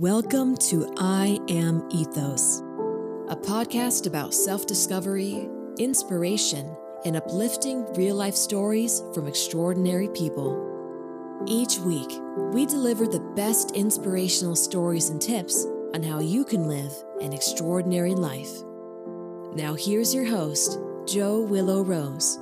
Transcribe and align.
Welcome 0.00 0.56
to 0.70 0.90
I 0.96 1.38
Am 1.50 1.86
Ethos, 1.90 2.60
a 3.28 3.36
podcast 3.36 4.06
about 4.06 4.32
self 4.32 4.66
discovery, 4.66 5.46
inspiration, 5.78 6.74
and 7.04 7.16
uplifting 7.16 7.84
real 7.92 8.16
life 8.16 8.34
stories 8.34 9.02
from 9.12 9.28
extraordinary 9.28 10.08
people. 10.08 10.56
Each 11.46 11.78
week, 11.80 12.10
we 12.54 12.64
deliver 12.64 13.06
the 13.06 13.20
best 13.36 13.72
inspirational 13.72 14.56
stories 14.56 15.10
and 15.10 15.20
tips 15.20 15.66
on 15.92 16.02
how 16.02 16.20
you 16.20 16.46
can 16.46 16.66
live 16.66 16.94
an 17.20 17.34
extraordinary 17.34 18.14
life. 18.14 18.62
Now, 19.54 19.74
here's 19.74 20.14
your 20.14 20.24
host, 20.24 20.78
Joe 21.06 21.42
Willow 21.42 21.84
Rose. 21.84 22.38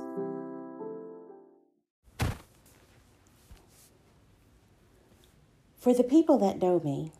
For 5.75 5.93
the 5.93 6.05
people 6.05 6.37
that 6.37 6.61
know 6.61 6.79
me, 6.79 7.11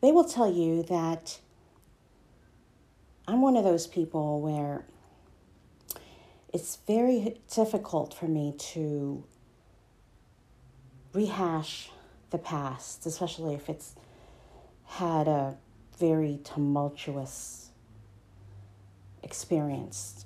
they 0.00 0.12
will 0.12 0.24
tell 0.24 0.52
you 0.52 0.82
that 0.84 1.40
I'm 3.28 3.40
one 3.40 3.56
of 3.56 3.64
those 3.64 3.86
people 3.86 4.40
where 4.40 4.84
it's 6.52 6.76
very 6.86 7.40
difficult 7.52 8.14
for 8.14 8.26
me 8.26 8.54
to 8.58 9.24
rehash 11.12 11.90
the 12.30 12.38
past, 12.38 13.04
especially 13.06 13.54
if 13.54 13.68
it's 13.68 13.94
had 14.84 15.26
a 15.26 15.56
very 15.98 16.38
tumultuous 16.44 17.70
experience. 19.22 20.24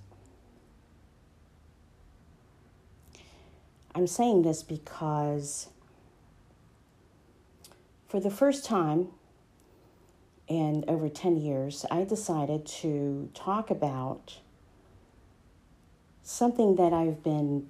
I'm 3.95 4.07
saying 4.07 4.43
this 4.43 4.63
because 4.63 5.69
for 8.09 8.21
the 8.21 8.31
first 8.31 8.65
time 8.65 9.09
in 10.51 10.85
over 10.89 11.09
10 11.09 11.37
years, 11.37 11.87
I 11.91 12.03
decided 12.03 12.67
to 12.67 13.31
talk 13.35 13.71
about 13.71 14.39
something 16.25 16.75
that 16.75 16.93
I've 16.93 17.23
been 17.23 17.69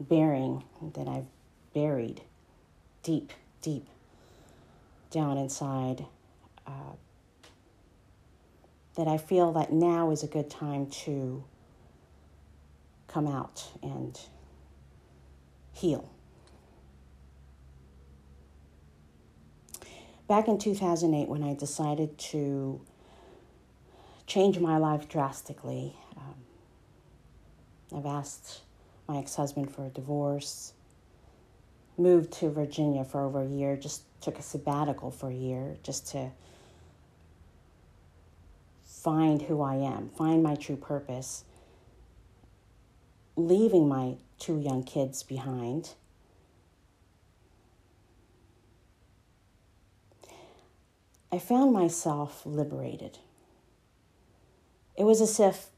bearing, 0.00 0.64
that 0.94 1.06
I've 1.06 1.26
buried 1.74 2.22
deep, 3.02 3.32
deep 3.60 3.86
down 5.10 5.36
inside. 5.36 6.06
Uh, 6.66 6.94
that 8.96 9.08
I 9.08 9.16
feel 9.16 9.52
that 9.52 9.72
now 9.72 10.10
is 10.10 10.22
a 10.22 10.26
good 10.26 10.50
time 10.50 10.86
to 11.04 11.44
come 13.08 13.26
out 13.26 13.70
and 13.82 14.18
heal. 15.72 16.11
Back 20.28 20.48
in 20.48 20.58
2008 20.58 21.28
when 21.28 21.42
I 21.42 21.54
decided 21.54 22.16
to 22.18 22.80
change 24.26 24.58
my 24.58 24.78
life 24.78 25.08
drastically. 25.08 25.96
Um, 26.16 27.98
I've 27.98 28.06
asked 28.06 28.62
my 29.08 29.18
ex 29.18 29.34
husband 29.34 29.74
for 29.74 29.84
a 29.84 29.90
divorce, 29.90 30.72
moved 31.98 32.32
to 32.34 32.50
Virginia 32.50 33.04
for 33.04 33.24
over 33.24 33.42
a 33.42 33.48
year, 33.48 33.76
just 33.76 34.02
took 34.20 34.38
a 34.38 34.42
sabbatical 34.42 35.10
for 35.10 35.28
a 35.28 35.34
year 35.34 35.76
just 35.82 36.06
to 36.12 36.30
find 38.84 39.42
who 39.42 39.60
I 39.60 39.74
am, 39.74 40.08
find 40.10 40.42
my 40.42 40.54
true 40.54 40.76
purpose, 40.76 41.44
leaving 43.36 43.88
my 43.88 44.14
two 44.38 44.58
young 44.58 44.84
kids 44.84 45.22
behind 45.22 45.94
I 51.32 51.38
found 51.38 51.72
myself 51.72 52.42
liberated. 52.44 53.18
It 54.96 55.04
was 55.04 55.22
as 55.22 55.40
if 55.40 55.68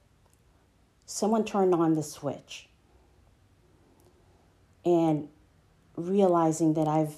someone 1.06 1.44
turned 1.44 1.72
on 1.72 1.94
the 1.94 2.02
switch 2.02 2.68
and 4.84 5.28
realizing 5.96 6.74
that 6.74 6.88
I've 6.88 7.14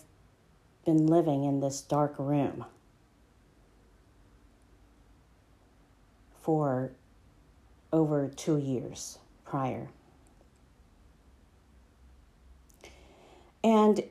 been 0.85 1.07
living 1.07 1.45
in 1.45 1.61
this 1.61 1.81
dark 1.81 2.15
room 2.19 2.67
for 6.43 6.93
over 7.91 8.29
two 8.29 8.59
years 8.59 9.19
prior. 9.47 9.89
And 13.65 14.05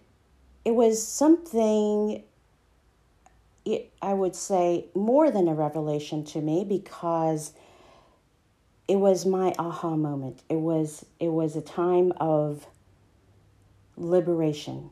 it 0.66 0.72
was 0.72 1.08
something 1.08 2.24
it, 3.66 3.92
I 4.02 4.14
would 4.14 4.36
say, 4.36 4.86
more 4.94 5.32
than 5.32 5.48
a 5.48 5.56
revelation 5.56 6.24
to 6.26 6.42
me 6.42 6.64
because 6.64 7.52
it 8.88 8.98
was 8.98 9.26
my 9.26 9.54
aha 9.58 9.96
moment. 9.96 10.44
It 10.50 10.60
was 10.60 11.06
it 11.20 11.30
was 11.30 11.56
a 11.56 11.62
time 11.62 12.14
of 12.18 12.68
liberation. 13.98 14.92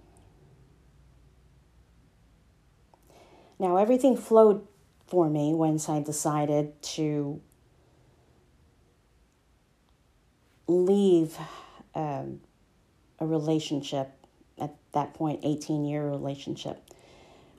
Now 3.60 3.78
everything 3.78 4.18
flowed 4.18 4.68
for 5.06 5.30
me 5.30 5.54
once 5.54 5.88
I 5.88 6.02
decided 6.02 6.82
to 6.82 7.40
leave 10.68 11.38
um, 11.94 12.42
a 13.20 13.28
relationship 13.28 14.10
at 14.60 14.76
that 14.94 15.14
point, 15.14 15.42
18 15.44 15.86
year 15.86 16.10
relationship 16.10 16.82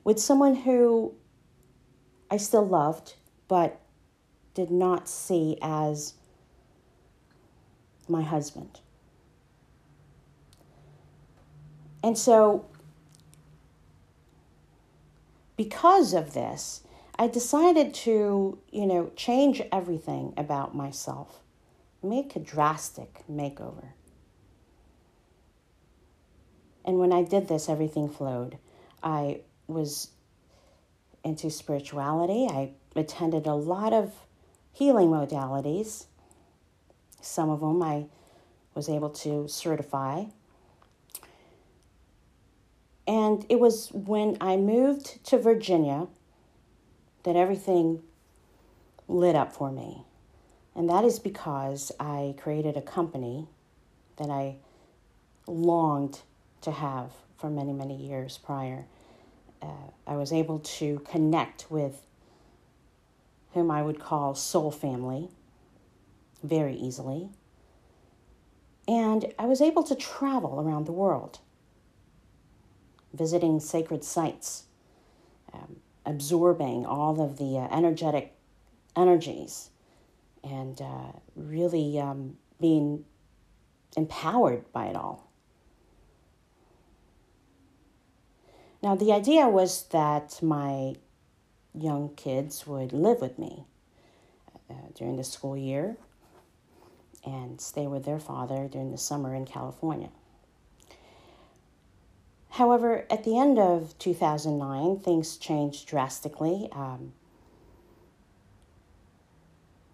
with 0.05 0.19
someone 0.19 0.55
who 0.55 1.13
I 2.31 2.37
still 2.37 2.65
loved, 2.65 3.15
but 3.49 3.81
did 4.53 4.71
not 4.71 5.09
see 5.09 5.57
as 5.61 6.13
my 8.07 8.21
husband. 8.21 8.79
And 12.01 12.17
so, 12.17 12.65
because 15.57 16.13
of 16.13 16.33
this, 16.33 16.81
I 17.17 17.27
decided 17.27 17.93
to, 17.95 18.59
you 18.71 18.85
know, 18.85 19.11
change 19.15 19.61
everything 19.71 20.33
about 20.37 20.75
myself, 20.75 21.39
make 22.03 22.35
a 22.35 22.39
drastic 22.39 23.23
makeover. 23.29 23.87
And 26.83 26.99
when 26.99 27.11
I 27.11 27.23
did 27.23 27.47
this, 27.47 27.67
everything 27.67 28.07
flowed. 28.07 28.59
I 29.01 29.41
was 29.67 30.09
into 31.23 31.49
spirituality. 31.49 32.47
I 32.49 32.71
attended 32.95 33.47
a 33.47 33.55
lot 33.55 33.93
of 33.93 34.13
healing 34.71 35.09
modalities. 35.09 36.05
Some 37.21 37.49
of 37.49 37.59
them 37.61 37.81
I 37.81 38.05
was 38.75 38.89
able 38.89 39.09
to 39.09 39.47
certify. 39.47 40.25
And 43.07 43.45
it 43.49 43.59
was 43.59 43.89
when 43.93 44.37
I 44.41 44.57
moved 44.57 45.23
to 45.25 45.37
Virginia 45.37 46.07
that 47.23 47.35
everything 47.35 48.01
lit 49.07 49.35
up 49.35 49.53
for 49.53 49.71
me. 49.71 50.03
And 50.75 50.89
that 50.89 51.05
is 51.05 51.19
because 51.19 51.91
I 51.99 52.35
created 52.37 52.75
a 52.75 52.81
company 52.81 53.47
that 54.17 54.29
I 54.29 54.57
longed 55.47 56.21
to 56.61 56.71
have 56.71 57.11
for 57.37 57.49
many, 57.49 57.73
many 57.73 57.95
years 57.95 58.37
prior 58.37 58.85
uh, 59.61 59.91
I 60.07 60.15
was 60.15 60.31
able 60.31 60.59
to 60.59 60.99
connect 60.99 61.65
with 61.69 62.05
whom 63.53 63.71
I 63.71 63.81
would 63.81 63.99
call 63.99 64.35
soul 64.35 64.69
family 64.71 65.29
very 66.43 66.75
easily. 66.75 67.29
And 68.87 69.33
I 69.39 69.45
was 69.45 69.61
able 69.61 69.83
to 69.83 69.95
travel 69.95 70.61
around 70.61 70.85
the 70.85 70.91
world, 70.91 71.39
visiting 73.13 73.59
sacred 73.59 74.03
sites, 74.03 74.65
um, 75.53 75.77
absorbing 76.05 76.85
all 76.85 77.21
of 77.21 77.37
the 77.37 77.57
uh, 77.57 77.67
energetic 77.75 78.35
energies, 78.95 79.69
and 80.43 80.79
uh, 80.81 81.13
really 81.35 81.99
um, 81.99 82.37
being 82.61 83.05
empowered 83.97 84.71
by 84.71 84.87
it 84.87 84.95
all. 84.95 85.24
Now, 88.85 88.93
the 88.93 89.11
idea 89.13 89.49
was 89.49 89.85
that 89.85 90.43
my 90.43 90.97
young 91.73 92.09
kids 92.15 92.67
would 92.67 92.93
live 92.93 93.19
with 93.19 93.39
me 93.39 93.65
uh, 94.69 94.75
during 94.93 95.15
the 95.15 95.23
school 95.23 95.57
year 95.57 95.97
and 97.25 97.59
stay 97.59 97.87
with 97.87 98.05
their 98.05 98.19
father 98.19 98.67
during 98.71 98.91
the 98.91 98.99
summer 98.99 99.33
in 99.33 99.45
California. 99.45 100.09
However, 102.51 103.07
at 103.09 103.23
the 103.23 103.39
end 103.39 103.57
of 103.57 103.97
2009, 103.97 104.99
things 104.99 105.37
changed 105.37 105.87
drastically. 105.87 106.69
Um, 106.71 107.13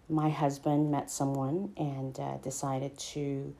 my 0.06 0.28
husband 0.28 0.90
met 0.90 1.10
someone 1.10 1.72
and 1.78 2.20
uh, 2.20 2.36
decided 2.42 2.98
to 2.98 3.54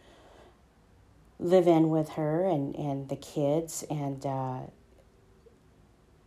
live 1.41 1.67
in 1.67 1.89
with 1.89 2.11
her 2.11 2.45
and, 2.45 2.77
and 2.77 3.09
the 3.09 3.17
kids 3.17 3.83
and 3.89 4.27
uh, 4.27 4.59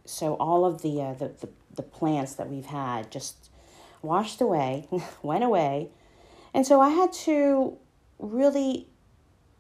so 0.06 0.36
all 0.36 0.66
of 0.66 0.81
the, 0.81 1.02
uh, 1.02 1.13
the, 1.13 1.28
the 1.30 1.50
the 1.75 1.84
plants 1.84 2.36
that 2.36 2.50
we've 2.50 2.68
had 2.68 3.12
just 3.12 3.50
washed 4.02 4.40
away, 4.40 4.88
went 5.22 5.44
away, 5.44 5.90
and 6.54 6.66
so 6.66 6.81
I 6.81 6.90
had 6.90 7.12
to 7.13 7.78
really. 8.19 8.88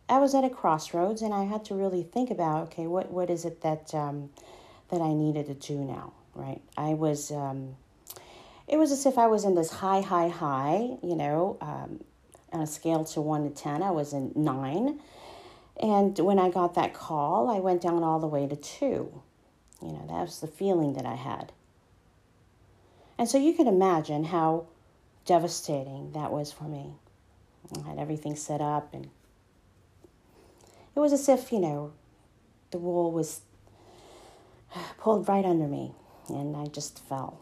I 0.07 0.19
was 0.19 0.35
at 0.35 0.43
a 0.43 0.49
crossroads, 0.51 1.23
and 1.23 1.33
I 1.33 1.45
had 1.45 1.65
to 1.65 1.73
really 1.73 2.03
think 2.03 2.29
about 2.29 2.67
okay, 2.67 2.87
what 2.87 3.11
what 3.11 3.29
is 3.29 3.43
it 3.45 3.61
that 3.61 3.93
um, 3.93 4.29
that 4.89 5.01
I 5.01 5.13
needed 5.13 5.47
to 5.47 5.53
do 5.53 5.79
now, 5.79 6.13
right? 6.33 6.61
I 6.77 6.93
was. 6.93 7.31
Um, 7.31 7.75
it 8.67 8.77
was 8.77 8.91
as 8.91 9.05
if 9.05 9.17
I 9.17 9.27
was 9.27 9.45
in 9.45 9.55
this 9.55 9.69
high, 9.69 10.01
high, 10.01 10.27
high, 10.27 10.97
you 11.03 11.15
know, 11.15 11.57
um, 11.61 12.03
on 12.51 12.61
a 12.61 12.67
scale 12.67 13.03
to 13.05 13.21
one 13.21 13.43
to 13.43 13.55
10, 13.55 13.83
I 13.83 13.91
was 13.91 14.13
in 14.13 14.31
nine. 14.35 14.99
And 15.79 16.17
when 16.17 16.39
I 16.39 16.49
got 16.49 16.73
that 16.75 16.93
call, 16.93 17.49
I 17.49 17.59
went 17.59 17.81
down 17.81 18.03
all 18.03 18.19
the 18.19 18.27
way 18.27 18.47
to 18.47 18.55
two. 18.55 19.21
You 19.81 19.89
know, 19.89 20.05
that 20.07 20.21
was 20.21 20.39
the 20.39 20.47
feeling 20.47 20.93
that 20.93 21.05
I 21.05 21.15
had. 21.15 21.51
And 23.17 23.29
so 23.29 23.37
you 23.37 23.53
can 23.53 23.67
imagine 23.67 24.25
how 24.25 24.65
devastating 25.25 26.11
that 26.11 26.31
was 26.31 26.51
for 26.51 26.65
me. 26.65 26.93
I 27.77 27.87
had 27.89 27.97
everything 27.97 28.35
set 28.35 28.61
up, 28.61 28.93
and 28.93 29.09
it 30.95 30.99
was 30.99 31.13
as 31.13 31.27
if, 31.27 31.51
you 31.51 31.59
know, 31.59 31.93
the 32.71 32.77
wool 32.77 33.11
was 33.11 33.41
pulled 34.97 35.27
right 35.27 35.45
under 35.45 35.67
me, 35.67 35.93
and 36.29 36.55
I 36.55 36.67
just 36.67 36.99
fell. 36.99 37.39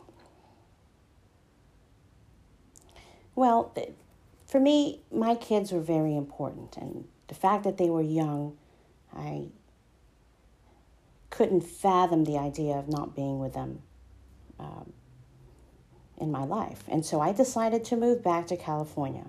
Well, 3.35 3.75
for 4.45 4.59
me, 4.59 5.01
my 5.11 5.35
kids 5.35 5.71
were 5.71 5.81
very 5.81 6.15
important, 6.15 6.77
and 6.77 7.05
the 7.27 7.35
fact 7.35 7.63
that 7.63 7.77
they 7.77 7.89
were 7.89 8.01
young, 8.01 8.55
I 9.15 9.47
couldn't 11.33 11.61
fathom 11.61 12.25
the 12.25 12.37
idea 12.37 12.75
of 12.75 12.87
not 12.87 13.15
being 13.15 13.39
with 13.39 13.53
them 13.53 13.81
um, 14.59 14.93
in 16.19 16.31
my 16.31 16.43
life. 16.43 16.83
And 16.87 17.03
so 17.03 17.19
I 17.19 17.31
decided 17.31 17.83
to 17.85 17.95
move 17.95 18.23
back 18.23 18.45
to 18.47 18.55
California. 18.55 19.25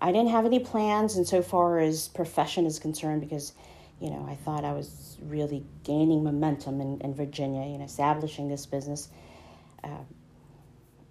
I 0.00 0.10
didn't 0.10 0.30
have 0.30 0.44
any 0.44 0.58
plans 0.58 1.16
insofar 1.16 1.78
as 1.78 2.08
profession 2.08 2.66
is 2.66 2.80
concerned 2.80 3.20
because, 3.20 3.52
you 4.00 4.10
know, 4.10 4.26
I 4.28 4.34
thought 4.34 4.64
I 4.64 4.72
was 4.72 5.18
really 5.22 5.64
gaining 5.84 6.24
momentum 6.24 6.80
in, 6.80 7.00
in 7.00 7.14
Virginia, 7.14 7.64
know, 7.78 7.84
establishing 7.84 8.48
this 8.48 8.66
business 8.66 9.08
uh, 9.84 10.02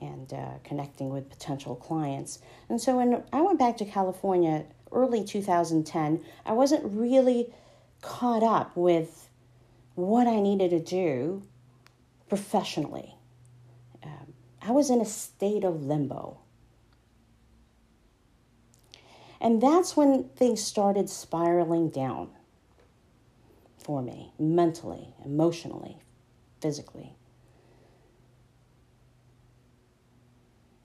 and 0.01 0.31
uh, 0.33 0.51
connecting 0.63 1.09
with 1.09 1.29
potential 1.29 1.75
clients. 1.75 2.39
And 2.69 2.79
so 2.81 2.97
when 2.97 3.23
I 3.33 3.41
went 3.41 3.59
back 3.59 3.77
to 3.77 3.85
California 3.85 4.65
early 4.91 5.23
2010, 5.23 6.23
I 6.45 6.53
wasn't 6.53 6.83
really 6.85 7.53
caught 8.01 8.43
up 8.43 8.75
with 8.75 9.29
what 9.95 10.27
I 10.27 10.39
needed 10.39 10.69
to 10.69 10.79
do 10.79 11.43
professionally. 12.29 13.15
Um, 14.03 14.33
I 14.61 14.71
was 14.71 14.89
in 14.89 15.01
a 15.01 15.05
state 15.05 15.63
of 15.63 15.83
limbo. 15.83 16.39
And 19.39 19.61
that's 19.61 19.95
when 19.95 20.29
things 20.29 20.63
started 20.63 21.09
spiraling 21.09 21.89
down 21.89 22.29
for 23.77 24.01
me 24.01 24.33
mentally, 24.39 25.13
emotionally, 25.23 25.97
physically. 26.59 27.13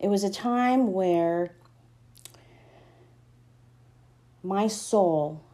It 0.02 0.10
was 0.10 0.24
a 0.24 0.30
time 0.30 0.92
where 0.92 1.54
my 4.42 4.66
soul 4.66 5.44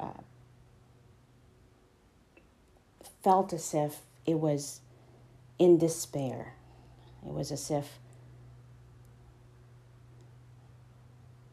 uh, 0.00 0.22
felt 3.22 3.52
as 3.52 3.74
if 3.74 3.98
it 4.24 4.40
was 4.40 4.80
in 5.58 5.76
despair. 5.76 6.54
It 7.26 7.34
was 7.34 7.52
as 7.52 7.70
if 7.70 7.98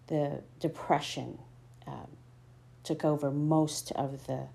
the 0.08 0.42
depression 0.62 1.40
um, 1.86 2.08
took 2.86 3.04
over 3.04 3.30
most 3.30 3.92
of 3.92 4.26
the 4.28 4.48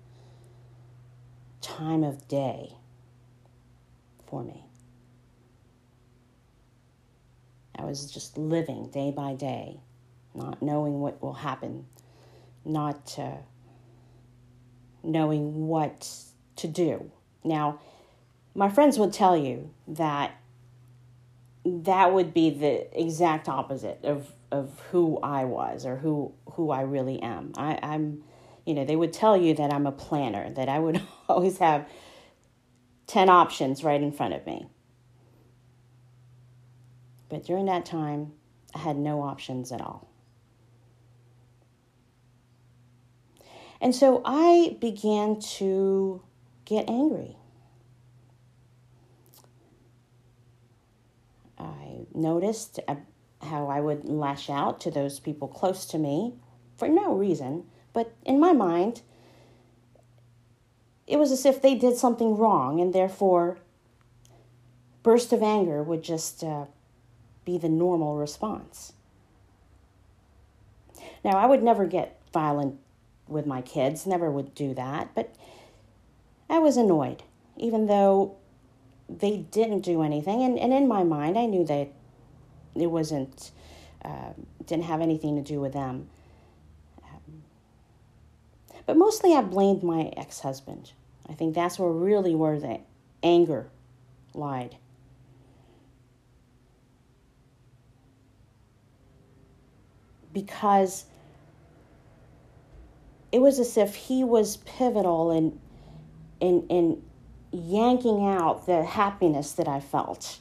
time 1.61 2.03
of 2.03 2.27
day 2.27 2.73
for 4.25 4.43
me. 4.43 4.65
I 7.75 7.82
just 7.93 8.37
living 8.37 8.89
day 8.89 9.11
by 9.11 9.33
day, 9.33 9.79
not 10.33 10.61
knowing 10.61 10.99
what 10.99 11.21
will 11.21 11.33
happen, 11.33 11.85
not 12.65 13.15
uh, 13.17 13.37
knowing 15.03 15.67
what 15.67 16.09
to 16.57 16.67
do. 16.67 17.11
Now, 17.43 17.79
my 18.55 18.69
friends 18.69 18.97
would 18.99 19.13
tell 19.13 19.35
you 19.35 19.71
that 19.87 20.35
that 21.65 22.13
would 22.13 22.33
be 22.33 22.49
the 22.49 22.99
exact 22.99 23.47
opposite 23.47 23.99
of, 24.03 24.31
of 24.51 24.79
who 24.91 25.19
I 25.21 25.45
was 25.45 25.85
or 25.85 25.97
who, 25.97 26.33
who 26.51 26.71
I 26.71 26.81
really 26.81 27.21
am. 27.21 27.53
I, 27.57 27.79
I'm, 27.81 28.23
you 28.65 28.73
know, 28.73 28.85
they 28.85 28.95
would 28.95 29.13
tell 29.13 29.37
you 29.37 29.53
that 29.55 29.73
I'm 29.73 29.87
a 29.87 29.91
planner, 29.91 30.49
that 30.51 30.69
I 30.69 30.79
would 30.79 31.01
always 31.29 31.57
have 31.59 31.87
10 33.07 33.29
options 33.29 33.83
right 33.83 34.01
in 34.01 34.11
front 34.11 34.33
of 34.33 34.45
me. 34.45 34.67
But 37.33 37.45
during 37.45 37.65
that 37.65 37.83
time, 37.83 38.33
I 38.75 38.77
had 38.77 38.95
no 38.95 39.23
options 39.23 39.71
at 39.71 39.81
all. 39.81 40.07
And 43.81 43.95
so 43.95 44.21
I 44.23 44.77
began 44.79 45.39
to 45.57 46.21
get 46.63 46.87
angry. 46.87 47.35
I 51.57 52.05
noticed 52.13 52.79
uh, 52.87 52.97
how 53.41 53.65
I 53.65 53.79
would 53.79 54.07
lash 54.07 54.47
out 54.47 54.79
to 54.81 54.91
those 54.91 55.19
people 55.19 55.47
close 55.47 55.87
to 55.87 55.97
me 55.97 56.35
for 56.77 56.87
no 56.87 57.15
reason, 57.15 57.63
but 57.93 58.13
in 58.23 58.39
my 58.39 58.53
mind, 58.53 59.01
it 61.07 61.17
was 61.17 61.31
as 61.31 61.47
if 61.47 61.63
they 61.63 61.73
did 61.73 61.97
something 61.97 62.37
wrong, 62.37 62.79
and 62.79 62.93
therefore, 62.93 63.57
burst 65.01 65.33
of 65.33 65.41
anger 65.41 65.81
would 65.81 66.03
just 66.03 66.43
uh, 66.43 66.65
be 67.45 67.57
the 67.57 67.69
normal 67.69 68.15
response. 68.15 68.93
Now, 71.23 71.37
I 71.37 71.45
would 71.45 71.63
never 71.63 71.85
get 71.85 72.19
violent 72.33 72.79
with 73.27 73.45
my 73.45 73.61
kids, 73.61 74.05
never 74.05 74.29
would 74.29 74.53
do 74.53 74.73
that, 74.73 75.09
but 75.15 75.33
I 76.49 76.59
was 76.59 76.77
annoyed, 76.77 77.23
even 77.57 77.87
though 77.87 78.35
they 79.09 79.37
didn't 79.37 79.81
do 79.81 80.01
anything. 80.01 80.43
And, 80.43 80.59
and 80.59 80.73
in 80.73 80.87
my 80.87 81.03
mind, 81.03 81.37
I 81.37 81.45
knew 81.45 81.65
that 81.65 81.89
it 82.75 82.87
wasn't, 82.87 83.51
uh, 84.03 84.33
didn't 84.65 84.85
have 84.85 85.01
anything 85.01 85.35
to 85.35 85.41
do 85.41 85.59
with 85.59 85.73
them. 85.73 86.09
Um, 87.03 87.43
but 88.85 88.97
mostly 88.97 89.33
I 89.33 89.41
blamed 89.41 89.83
my 89.83 90.11
ex 90.17 90.39
husband. 90.41 90.91
I 91.29 91.33
think 91.33 91.55
that's 91.55 91.79
where 91.79 91.91
really 91.91 92.35
where 92.35 92.59
the 92.59 92.79
anger 93.21 93.69
lied. 94.33 94.75
Because 100.33 101.05
it 103.31 103.39
was 103.41 103.59
as 103.59 103.77
if 103.77 103.95
he 103.95 104.23
was 104.23 104.57
pivotal 104.57 105.31
in 105.31 105.59
in 106.39 106.67
in 106.69 107.03
yanking 107.51 108.25
out 108.25 108.65
the 108.65 108.83
happiness 108.83 109.53
that 109.53 109.67
I 109.67 109.79
felt 109.79 110.39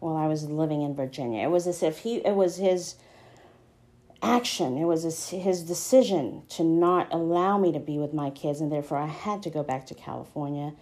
while 0.00 0.16
I 0.16 0.26
was 0.26 0.48
living 0.48 0.82
in 0.82 0.94
Virginia. 0.94 1.44
It 1.44 1.50
was 1.50 1.66
as 1.66 1.82
if 1.82 1.98
he 1.98 2.16
it 2.16 2.34
was 2.34 2.56
his 2.56 2.96
action, 4.22 4.78
it 4.78 4.84
was 4.84 5.02
his, 5.02 5.28
his 5.30 5.62
decision 5.62 6.42
to 6.48 6.62
not 6.62 7.12
allow 7.12 7.58
me 7.58 7.72
to 7.72 7.80
be 7.80 7.98
with 7.98 8.14
my 8.14 8.30
kids, 8.30 8.60
and 8.60 8.70
therefore 8.70 8.98
I 8.98 9.06
had 9.06 9.42
to 9.42 9.50
go 9.50 9.62
back 9.62 9.86
to 9.86 9.94
California. 9.94 10.74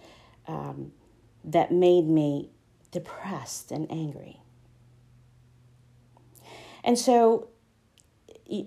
Um, 0.47 0.91
that 1.43 1.71
made 1.71 2.07
me 2.07 2.49
depressed 2.91 3.71
and 3.71 3.91
angry. 3.91 4.39
And 6.83 6.97
so 6.97 7.47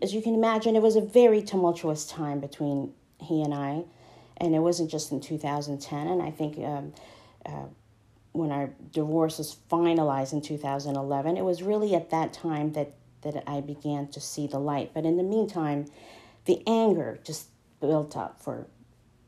as 0.02 0.14
you 0.14 0.22
can 0.22 0.34
imagine, 0.34 0.76
it 0.76 0.82
was 0.82 0.96
a 0.96 1.00
very 1.00 1.42
tumultuous 1.42 2.06
time 2.06 2.40
between 2.40 2.92
he 3.20 3.42
and 3.42 3.54
I, 3.54 3.84
and 4.36 4.54
it 4.54 4.60
wasn't 4.60 4.90
just 4.90 5.12
in 5.12 5.20
2010. 5.20 6.06
And 6.06 6.22
I 6.22 6.30
think 6.30 6.58
um, 6.58 6.92
uh, 7.46 7.66
when 8.32 8.50
our 8.50 8.70
divorce 8.92 9.38
was 9.38 9.56
finalized 9.70 10.32
in 10.32 10.40
2011, 10.40 11.36
it 11.36 11.44
was 11.44 11.62
really 11.62 11.94
at 11.94 12.10
that 12.10 12.32
time 12.32 12.72
that 12.72 12.94
that 13.22 13.42
I 13.46 13.62
began 13.62 14.08
to 14.08 14.20
see 14.20 14.46
the 14.46 14.58
light. 14.58 14.90
But 14.92 15.06
in 15.06 15.16
the 15.16 15.22
meantime, 15.22 15.86
the 16.44 16.62
anger 16.66 17.18
just 17.24 17.48
built 17.80 18.16
up 18.16 18.42
for 18.42 18.66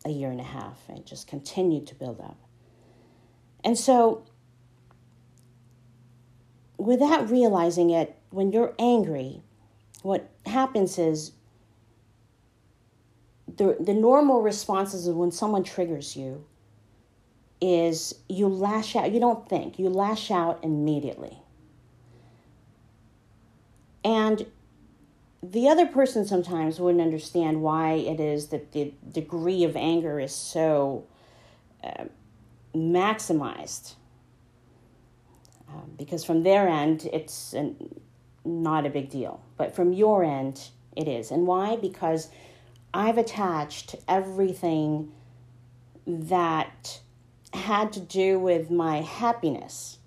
a 0.04 0.10
year 0.10 0.30
and 0.30 0.40
a 0.40 0.44
half. 0.44 0.78
and 0.88 1.04
just 1.04 1.26
continued 1.26 1.86
to 1.88 1.94
build 1.94 2.20
up. 2.20 2.36
And 3.64 3.76
so, 3.76 4.24
without 6.76 7.30
realizing 7.30 7.90
it, 7.90 8.16
when 8.30 8.52
you're 8.52 8.74
angry, 8.78 9.42
what 10.06 10.30
happens 10.46 11.00
is 11.00 11.32
the, 13.56 13.76
the 13.80 13.92
normal 13.92 14.40
responses 14.40 15.08
when 15.08 15.32
someone 15.32 15.64
triggers 15.64 16.16
you 16.16 16.44
is 17.60 18.14
you 18.28 18.46
lash 18.46 18.94
out. 18.94 19.10
You 19.10 19.18
don't 19.18 19.48
think, 19.48 19.80
you 19.80 19.88
lash 19.88 20.30
out 20.30 20.60
immediately. 20.62 21.38
And 24.04 24.46
the 25.42 25.68
other 25.68 25.86
person 25.86 26.24
sometimes 26.24 26.78
wouldn't 26.78 27.02
understand 27.02 27.60
why 27.60 27.94
it 27.94 28.20
is 28.20 28.46
that 28.48 28.70
the 28.70 28.94
degree 29.10 29.64
of 29.64 29.74
anger 29.74 30.20
is 30.20 30.32
so 30.32 31.04
uh, 31.82 32.04
maximized. 32.72 33.94
Um, 35.68 35.90
because 35.98 36.22
from 36.22 36.44
their 36.44 36.68
end, 36.68 37.08
it's 37.12 37.54
an, 37.54 37.74
not 38.46 38.86
a 38.86 38.90
big 38.90 39.10
deal. 39.10 39.42
But 39.56 39.74
from 39.74 39.92
your 39.92 40.24
end, 40.24 40.68
it 40.94 41.08
is. 41.08 41.30
And 41.30 41.46
why? 41.46 41.76
Because 41.76 42.30
I've 42.94 43.18
attached 43.18 43.96
everything 44.08 45.12
that 46.06 47.00
had 47.52 47.92
to 47.92 48.00
do 48.00 48.38
with 48.38 48.70
my 48.70 49.00
happiness 49.00 49.98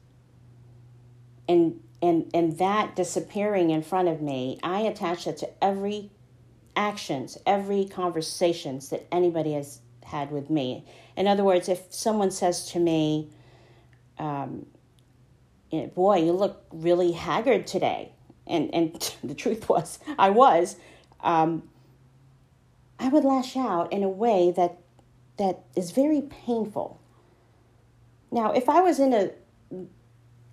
and 1.48 1.82
and 2.02 2.30
and 2.34 2.58
that 2.60 2.96
disappearing 2.96 3.72
in 3.72 3.82
front 3.82 4.08
of 4.08 4.22
me 4.22 4.60
i 4.64 4.82
attach 4.82 5.28
it 5.28 5.38
to 5.38 5.64
every 5.64 6.12
actions 6.76 7.38
every 7.46 7.86
conversations 7.86 8.90
that 8.90 9.06
anybody 9.12 9.54
has 9.54 9.82
had 10.04 10.32
with 10.32 10.50
me 10.50 10.86
in 11.18 11.28
other 11.28 11.44
words 11.44 11.68
if 11.68 11.82
someone 11.90 12.32
says 12.32 12.72
to 12.72 12.80
me 12.80 13.30
um, 14.20 14.66
boy 15.96 16.18
you 16.18 16.32
look 16.32 16.66
really 16.72 17.12
haggard 17.12 17.66
today 17.66 18.12
and 18.50 18.74
and 18.74 19.16
the 19.24 19.36
truth 19.36 19.70
was 19.70 20.00
i 20.18 20.30
was 20.30 20.76
um, 21.22 21.64
i 23.00 23.08
would 23.08 23.24
lash 23.24 23.56
out 23.56 23.92
in 23.94 24.04
a 24.04 24.10
way 24.10 24.52
that 24.56 24.78
that 25.38 25.64
is 25.76 25.92
very 25.92 26.22
painful 26.22 27.00
now 28.32 28.52
if 28.52 28.68
i 28.68 28.82
was 28.82 29.00
in 29.00 29.14
a 29.14 29.32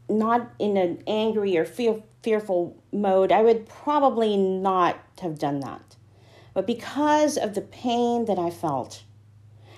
not 0.08 0.52
in 0.58 0.76
an 0.76 1.02
angry 1.06 1.56
or 1.56 1.64
fear, 1.64 2.02
fearful 2.22 2.76
mode, 2.92 3.32
I 3.32 3.42
would 3.42 3.68
probably 3.68 4.36
not 4.36 4.98
have 5.20 5.38
done 5.38 5.60
that. 5.60 5.96
But 6.54 6.66
because 6.66 7.36
of 7.36 7.54
the 7.54 7.60
pain 7.60 8.24
that 8.26 8.38
I 8.38 8.50
felt, 8.50 9.02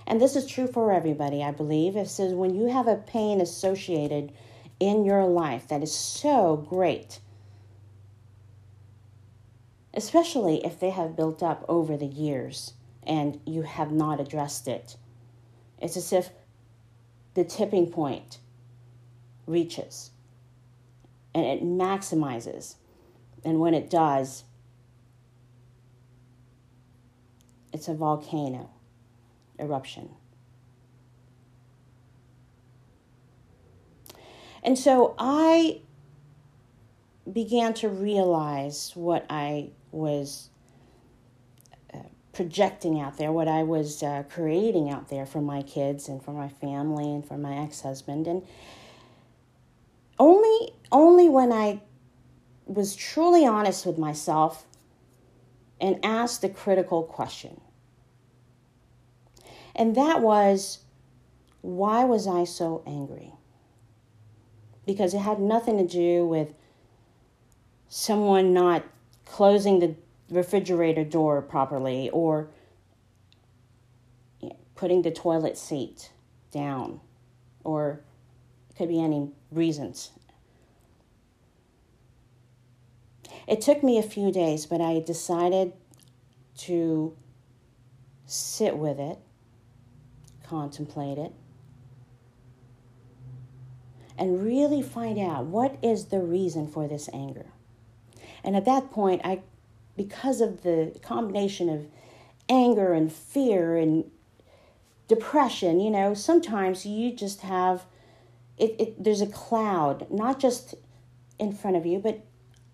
and 0.07 0.21
this 0.21 0.37
is 0.37 0.47
true 0.47 0.67
for 0.67 0.93
everybody, 0.93 1.43
I 1.43 1.51
believe, 1.51 1.97
it 1.97 2.09
says 2.09 2.33
when 2.33 2.55
you 2.55 2.67
have 2.67 2.87
a 2.87 2.97
pain 2.97 3.41
associated 3.41 4.33
in 4.81 5.05
your 5.05 5.27
life 5.27 5.69
that 5.69 5.83
is 5.83 5.93
so 5.93 6.65
great, 6.69 7.21
especially 9.99 10.65
if 10.65 10.79
they 10.79 10.91
have 10.91 11.17
built 11.17 11.43
up 11.43 11.65
over 11.69 11.97
the 11.97 12.07
years 12.07 12.75
and 13.03 13.41
you 13.45 13.63
have 13.63 13.91
not 13.91 14.21
addressed 14.21 14.69
it, 14.69 14.97
it's 15.83 15.97
as 15.97 16.13
if 16.13 16.31
the 17.35 17.43
tipping 17.43 17.91
point 17.91 18.39
reaches 19.45 20.13
and 21.35 21.45
it 21.45 21.65
maximizes. 21.65 22.77
And 23.45 23.59
when 23.59 23.75
it 23.75 23.91
does, 23.91 24.45
it's 27.73 27.89
a 27.89 27.95
volcano 27.95 28.71
eruption. 29.59 30.11
And 34.63 34.79
so 34.79 35.17
I 35.19 35.81
began 37.33 37.75
to 37.75 37.89
realize 37.89 38.93
what 38.95 39.27
I 39.29 39.71
was 39.93 40.51
uh, 41.93 41.99
projecting 42.33 43.01
out 43.01 43.17
there, 43.17 43.33
what 43.33 43.49
I 43.49 43.63
was 43.63 44.03
uh, 44.03 44.25
creating 44.29 44.91
out 44.91 45.09
there 45.09 45.27
for 45.27 45.41
my 45.41 45.63
kids 45.63 46.09
and 46.09 46.23
for 46.23 46.33
my 46.33 46.49
family 46.49 47.13
and 47.13 47.27
for 47.27 47.37
my 47.37 47.59
ex 47.59 47.81
husband. 47.83 48.27
And 48.27 48.47
only 50.19 50.73
only 50.91 51.29
when 51.29 51.53
I 51.53 51.83
was 52.67 52.95
truly 52.95 53.47
honest 53.47 53.87
with 53.87 53.99
myself 53.99 54.67
and 55.81 55.99
asked 56.05 56.43
the 56.43 56.49
critical 56.49 57.03
question. 57.03 57.61
And 59.75 59.95
that 59.95 60.21
was 60.21 60.81
why 61.61 62.05
was 62.05 62.27
I 62.27 62.45
so 62.45 62.83
angry? 62.87 63.33
Because 64.87 65.15
it 65.15 65.19
had 65.19 65.41
nothing 65.41 65.77
to 65.79 65.87
do 65.87 66.27
with 66.27 66.55
someone 67.89 68.53
not 68.53 68.85
closing 69.31 69.79
the 69.79 69.95
refrigerator 70.31 71.05
door 71.05 71.41
properly 71.43 72.11
or 72.11 72.49
putting 74.75 75.03
the 75.03 75.11
toilet 75.11 75.57
seat 75.57 76.11
down 76.51 77.01
or 77.65 78.01
it 78.71 78.77
could 78.77 78.89
be 78.89 79.01
any 79.01 79.31
reasons. 79.51 80.11
It 83.47 83.61
took 83.61 83.83
me 83.83 83.99
a 83.99 84.03
few 84.03 84.31
days, 84.31 84.67
but 84.67 84.81
I 84.81 85.01
decided 85.01 85.73
to 86.59 87.17
sit 88.27 88.77
with 88.77 88.99
it, 88.99 89.19
contemplate 90.47 91.19
it, 91.19 91.33
and 94.19 94.43
really 94.43 94.83
find 94.83 95.19
out 95.19 95.47
what 95.47 95.79
is 95.83 96.07
the 96.07 96.21
reason 96.21 96.67
for 96.67 96.87
this 96.87 97.09
anger. 97.13 97.47
And 98.45 98.57
at 98.57 98.65
that 98.65 98.91
point, 98.91 99.23
I, 99.25 99.41
because 99.97 100.41
of 100.41 100.63
the 100.63 100.99
combination 101.03 101.69
of 101.69 101.87
anger 102.49 102.93
and 102.93 103.13
fear 103.13 103.77
and 103.77 104.11
depression, 105.09 105.81
you 105.81 105.91
know, 105.91 106.15
sometimes 106.15 106.87
you 106.87 107.13
just 107.13 107.43
have 107.43 107.85
it, 108.57 108.75
it 108.79 109.05
there's 109.05 109.21
a 109.21 109.27
cloud, 109.27 110.11
not 110.11 110.41
just 110.41 110.75
in 111.39 111.53
front 111.53 111.77
of 111.77 111.87
you, 111.87 111.99
but 111.99 112.25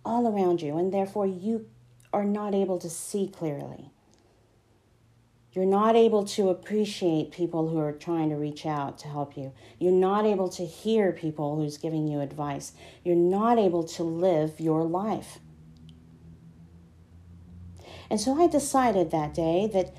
all 0.04 0.26
around 0.26 0.62
you, 0.62 0.76
and 0.76 0.92
therefore 0.92 1.26
you 1.26 1.66
are 2.12 2.24
not 2.24 2.54
able 2.54 2.78
to 2.78 2.88
see 2.88 3.28
clearly. 3.28 3.90
You're 5.52 5.64
not 5.66 5.94
able 5.94 6.24
to 6.24 6.48
appreciate 6.48 7.30
people 7.30 7.68
who 7.68 7.78
are 7.78 7.92
trying 7.92 8.30
to 8.30 8.36
reach 8.36 8.66
out 8.66 8.98
to 8.98 9.08
help 9.08 9.36
you. 9.36 9.52
You're 9.78 9.92
not 9.92 10.26
able 10.26 10.48
to 10.48 10.66
hear 10.66 11.12
people 11.12 11.54
who's 11.54 11.78
giving 11.78 12.08
you 12.08 12.20
advice. 12.20 12.72
You're 13.04 13.14
not 13.14 13.58
able 13.58 13.84
to 13.84 14.02
live 14.02 14.58
your 14.58 14.82
life. 14.82 15.38
And 18.14 18.20
so 18.20 18.40
I 18.40 18.46
decided 18.46 19.10
that 19.10 19.34
day 19.34 19.68
that 19.72 19.92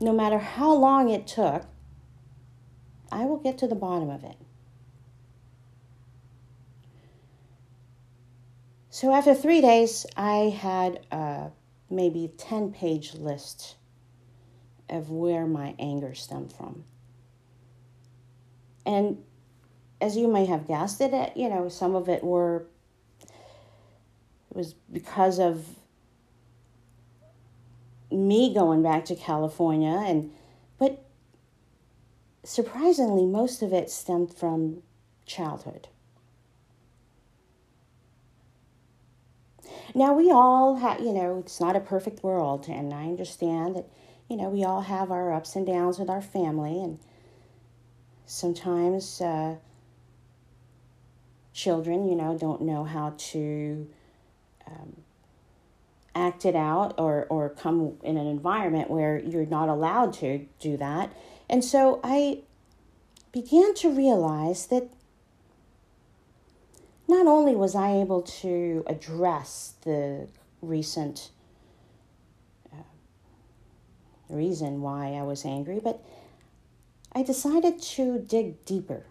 no 0.00 0.10
matter 0.10 0.38
how 0.38 0.72
long 0.72 1.10
it 1.10 1.26
took, 1.26 1.66
I 3.12 3.26
will 3.26 3.36
get 3.36 3.58
to 3.58 3.66
the 3.66 3.74
bottom 3.74 4.08
of 4.08 4.24
it. 4.24 4.36
So 8.88 9.12
after 9.12 9.34
three 9.34 9.60
days, 9.60 10.06
I 10.16 10.48
had 10.58 11.00
a 11.12 11.50
maybe 11.90 12.32
10 12.38 12.72
page 12.72 13.12
list 13.12 13.76
of 14.88 15.10
where 15.10 15.46
my 15.46 15.74
anger 15.78 16.14
stemmed 16.14 16.54
from. 16.54 16.84
And 18.86 19.22
as 20.00 20.16
you 20.16 20.26
may 20.26 20.46
have 20.46 20.66
guessed 20.66 21.02
it, 21.02 21.36
you 21.36 21.50
know, 21.50 21.68
some 21.68 21.94
of 21.94 22.08
it 22.08 22.24
were 22.24 22.64
it 23.20 24.56
was 24.56 24.72
because 24.90 25.38
of 25.38 25.66
me 28.10 28.52
going 28.52 28.82
back 28.82 29.04
to 29.04 29.14
California 29.14 30.02
and 30.06 30.30
but 30.78 31.04
surprisingly 32.44 33.26
most 33.26 33.62
of 33.62 33.72
it 33.72 33.90
stemmed 33.90 34.34
from 34.34 34.82
childhood. 35.26 35.88
Now, 39.94 40.12
we 40.12 40.30
all 40.30 40.76
have, 40.76 41.00
you 41.00 41.12
know, 41.12 41.38
it's 41.38 41.60
not 41.60 41.74
a 41.74 41.80
perfect 41.80 42.22
world, 42.22 42.66
and 42.68 42.92
I 42.92 43.04
understand 43.04 43.76
that, 43.76 43.88
you 44.28 44.36
know, 44.36 44.48
we 44.48 44.62
all 44.62 44.82
have 44.82 45.10
our 45.10 45.32
ups 45.32 45.56
and 45.56 45.66
downs 45.66 45.98
with 45.98 46.10
our 46.10 46.20
family, 46.20 46.82
and 46.82 46.98
sometimes 48.26 49.20
uh, 49.20 49.56
children, 51.52 52.06
you 52.06 52.14
know, 52.14 52.36
don't 52.38 52.62
know 52.62 52.84
how 52.84 53.14
to 53.16 53.88
um, 54.66 54.96
act 56.14 56.44
it 56.44 56.56
out 56.56 56.94
or, 56.98 57.26
or 57.30 57.50
come 57.50 57.94
in 58.02 58.16
an 58.16 58.26
environment 58.26 58.90
where 58.90 59.18
you're 59.18 59.46
not 59.46 59.68
allowed 59.68 60.12
to 60.14 60.46
do 60.58 60.76
that. 60.76 61.12
And 61.48 61.64
so 61.64 62.00
I 62.02 62.42
began 63.32 63.74
to 63.74 63.90
realize 63.90 64.66
that 64.66 64.88
not 67.06 67.26
only 67.26 67.54
was 67.54 67.74
I 67.74 67.92
able 67.92 68.22
to 68.22 68.84
address 68.86 69.74
the 69.82 70.28
recent 70.60 71.30
uh, 72.72 72.82
reason 74.28 74.82
why 74.82 75.14
I 75.14 75.22
was 75.22 75.44
angry, 75.44 75.80
but 75.82 76.04
I 77.12 77.22
decided 77.22 77.80
to 77.82 78.18
dig 78.18 78.64
deeper, 78.64 79.06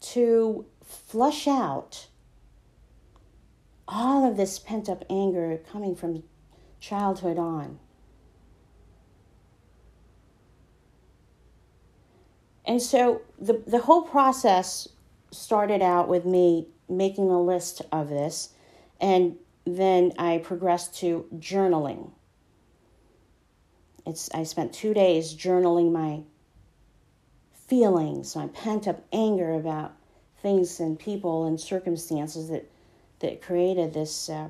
to 0.00 0.64
flush 0.82 1.46
out 1.46 2.06
all 3.88 4.30
of 4.30 4.36
this 4.36 4.58
pent 4.58 4.88
up 4.88 5.02
anger 5.08 5.58
coming 5.72 5.96
from 5.96 6.22
childhood 6.78 7.38
on. 7.38 7.78
And 12.66 12.82
so 12.82 13.22
the, 13.40 13.62
the 13.66 13.78
whole 13.78 14.02
process 14.02 14.88
started 15.30 15.80
out 15.80 16.06
with 16.06 16.26
me 16.26 16.68
making 16.88 17.30
a 17.30 17.40
list 17.40 17.80
of 17.90 18.10
this, 18.10 18.50
and 19.00 19.36
then 19.64 20.12
I 20.18 20.38
progressed 20.38 20.98
to 20.98 21.26
journaling. 21.36 22.10
It's, 24.06 24.30
I 24.32 24.42
spent 24.42 24.72
two 24.74 24.92
days 24.92 25.34
journaling 25.34 25.92
my 25.92 26.22
feelings, 27.66 28.36
my 28.36 28.48
pent 28.48 28.86
up 28.86 29.04
anger 29.12 29.54
about 29.54 29.94
things 30.42 30.80
and 30.80 30.98
people 30.98 31.46
and 31.46 31.58
circumstances 31.58 32.48
that 32.48 32.70
that 33.20 33.42
created 33.42 33.94
this, 33.94 34.28
uh, 34.28 34.48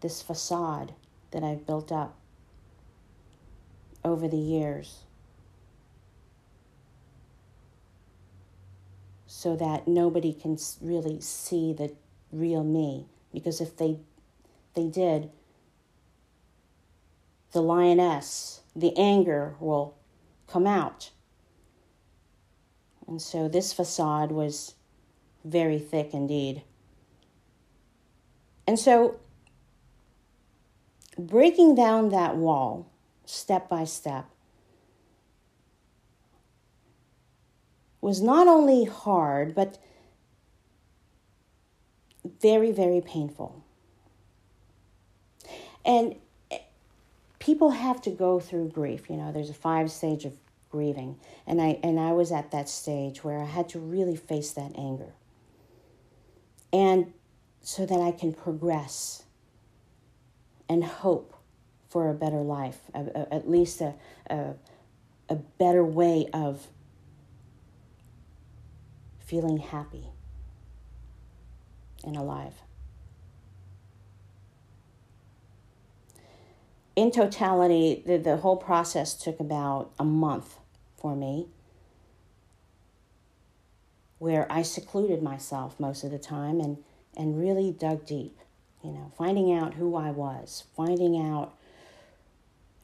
this 0.00 0.20
facade 0.22 0.92
that 1.30 1.42
I've 1.42 1.66
built 1.66 1.90
up 1.90 2.16
over 4.04 4.28
the 4.28 4.36
years. 4.36 5.00
So 9.26 9.56
that 9.56 9.88
nobody 9.88 10.32
can 10.32 10.58
really 10.80 11.20
see 11.20 11.72
the 11.72 11.92
real 12.30 12.62
me. 12.62 13.06
Because 13.32 13.60
if 13.60 13.76
they, 13.76 13.98
they 14.74 14.86
did, 14.86 15.30
the 17.52 17.62
lioness, 17.62 18.60
the 18.74 18.96
anger 18.96 19.54
will 19.58 19.94
come 20.46 20.66
out. 20.66 21.10
And 23.06 23.20
so 23.20 23.48
this 23.48 23.72
facade 23.72 24.30
was 24.30 24.74
very 25.44 25.78
thick 25.78 26.12
indeed. 26.12 26.62
And 28.66 28.78
so 28.78 29.16
breaking 31.18 31.74
down 31.74 32.10
that 32.10 32.36
wall 32.36 32.90
step 33.24 33.68
by 33.68 33.84
step 33.84 34.26
was 38.00 38.20
not 38.20 38.48
only 38.48 38.84
hard, 38.84 39.54
but 39.54 39.78
very, 42.40 42.72
very 42.72 43.00
painful. 43.00 43.64
And 45.84 46.16
people 47.38 47.70
have 47.70 48.00
to 48.02 48.10
go 48.10 48.38
through 48.38 48.68
grief. 48.68 49.08
You 49.10 49.16
know, 49.16 49.32
there's 49.32 49.50
a 49.50 49.54
five 49.54 49.90
stage 49.90 50.24
of 50.24 50.34
grieving, 50.70 51.16
and 51.46 51.60
I 51.60 51.78
and 51.82 51.98
I 51.98 52.12
was 52.12 52.32
at 52.32 52.50
that 52.52 52.68
stage 52.68 53.24
where 53.24 53.40
I 53.40 53.46
had 53.46 53.68
to 53.70 53.78
really 53.78 54.16
face 54.16 54.52
that 54.52 54.72
anger, 54.76 55.12
and 56.72 57.12
so 57.60 57.86
that 57.86 58.00
I 58.00 58.12
can 58.12 58.32
progress 58.32 59.24
and 60.68 60.84
hope 60.84 61.34
for 61.88 62.08
a 62.08 62.14
better 62.14 62.40
life, 62.40 62.80
a, 62.94 63.00
a, 63.00 63.34
at 63.34 63.48
least 63.50 63.80
a, 63.80 63.94
a 64.28 64.54
a 65.28 65.36
better 65.36 65.84
way 65.84 66.26
of 66.34 66.66
feeling 69.18 69.58
happy 69.58 70.08
and 72.04 72.16
alive. 72.16 72.54
in 76.94 77.10
totality, 77.10 78.02
the, 78.06 78.18
the 78.18 78.36
whole 78.38 78.56
process 78.56 79.14
took 79.14 79.40
about 79.40 79.90
a 79.98 80.04
month 80.04 80.58
for 80.96 81.16
me, 81.16 81.48
where 84.22 84.46
I 84.48 84.62
secluded 84.62 85.20
myself 85.20 85.80
most 85.80 86.04
of 86.04 86.12
the 86.12 86.18
time 86.18 86.60
and, 86.60 86.76
and 87.16 87.40
really 87.40 87.72
dug 87.72 88.06
deep, 88.06 88.38
you 88.80 88.92
know, 88.92 89.10
finding 89.18 89.52
out 89.52 89.74
who 89.74 89.96
I 89.96 90.12
was, 90.12 90.62
finding 90.76 91.20
out 91.20 91.54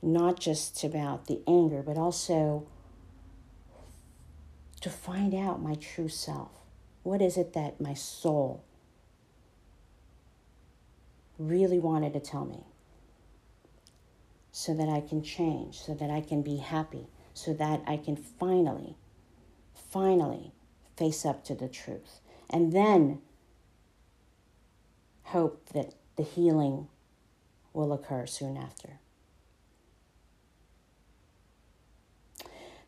not 0.02 0.40
just 0.40 0.82
about 0.82 1.28
the 1.28 1.40
anger, 1.46 1.80
but 1.80 1.96
also 1.96 2.66
to 4.80 4.90
find 4.90 5.32
out 5.32 5.62
my 5.62 5.76
true 5.76 6.08
self. 6.08 6.50
What 7.04 7.22
is 7.22 7.36
it 7.36 7.52
that 7.52 7.80
my 7.80 7.94
soul 7.94 8.64
really 11.38 11.78
wanted 11.78 12.14
to 12.14 12.20
tell 12.20 12.46
me? 12.46 12.64
so 14.50 14.74
that 14.74 14.88
I 14.88 15.00
can 15.00 15.22
change, 15.22 15.78
so 15.78 15.94
that 15.94 16.10
I 16.10 16.20
can 16.20 16.42
be 16.42 16.56
happy, 16.56 17.06
so 17.32 17.52
that 17.52 17.80
I 17.86 17.96
can 17.96 18.16
finally, 18.16 18.96
finally 19.72 20.52
face 20.98 21.24
up 21.24 21.44
to 21.44 21.54
the 21.54 21.68
truth. 21.68 22.20
And 22.50 22.72
then 22.72 23.20
hope 25.24 25.68
that 25.72 25.94
the 26.16 26.22
healing 26.22 26.88
will 27.72 27.92
occur 27.92 28.26
soon 28.26 28.56
after. 28.56 28.98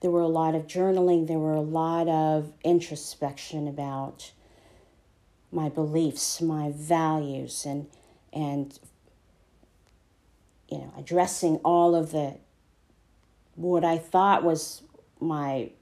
There 0.01 0.11
were 0.11 0.23
a 0.23 0.29
lot 0.29 0.55
of 0.55 0.67
journaling, 0.67 1.29
there 1.29 1.39
were 1.39 1.55
a 1.55 1.61
lot 1.61 2.09
of 2.09 2.55
introspection 2.65 3.69
about 3.69 4.33
my 5.53 5.69
beliefs, 5.69 6.41
my 6.41 6.73
values, 6.75 7.67
and, 7.67 7.87
and 8.33 8.79
you 10.71 10.79
know, 10.79 10.95
addressing 10.97 11.57
all 11.59 11.95
of 11.95 12.13
the 12.13 12.39
what 13.57 13.85
I 13.85 13.99
thought 13.99 14.43
was 14.43 14.83
my 15.21 15.73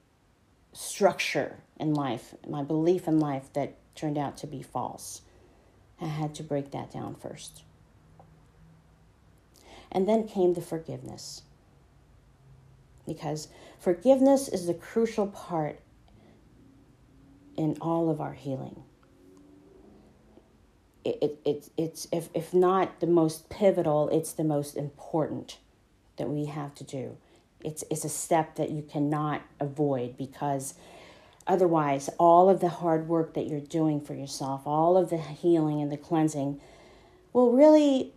structure 0.78 1.56
in 1.80 1.92
life, 1.92 2.34
my 2.48 2.62
belief 2.62 3.08
in 3.08 3.18
life 3.18 3.52
that 3.54 3.74
turned 3.96 4.16
out 4.16 4.36
to 4.36 4.46
be 4.46 4.62
false. 4.62 5.22
I 6.00 6.06
had 6.06 6.36
to 6.36 6.44
break 6.44 6.70
that 6.70 6.92
down 6.92 7.16
first. 7.16 7.64
And 9.90 10.08
then 10.08 10.28
came 10.28 10.54
the 10.54 10.60
forgiveness. 10.60 11.42
Because 13.06 13.48
forgiveness 13.80 14.46
is 14.46 14.66
the 14.66 14.74
crucial 14.74 15.26
part 15.26 15.80
in 17.56 17.76
all 17.80 18.08
of 18.08 18.20
our 18.20 18.34
healing 18.34 18.84
it, 21.04 21.18
it, 21.22 21.40
it, 21.44 21.70
it's 21.76 22.08
if, 22.12 22.28
if 22.34 22.52
not 22.52 23.00
the 23.00 23.06
most 23.06 23.48
pivotal 23.48 24.08
it's 24.10 24.32
the 24.32 24.44
most 24.44 24.76
important 24.76 25.58
that 26.18 26.28
we 26.28 26.44
have 26.46 26.74
to 26.74 26.84
do 26.84 27.16
it's, 27.62 27.84
it's 27.90 28.04
a 28.04 28.08
step 28.08 28.56
that 28.56 28.70
you 28.70 28.82
cannot 28.82 29.42
avoid 29.60 30.16
because 30.16 30.74
otherwise 31.46 32.08
all 32.18 32.48
of 32.48 32.60
the 32.60 32.68
hard 32.68 33.08
work 33.08 33.34
that 33.34 33.46
you're 33.46 33.60
doing 33.60 34.00
for 34.00 34.14
yourself 34.14 34.62
all 34.66 34.96
of 34.96 35.10
the 35.10 35.18
healing 35.18 35.80
and 35.80 35.90
the 35.90 35.96
cleansing 35.96 36.60
will 37.32 37.52
really 37.52 38.12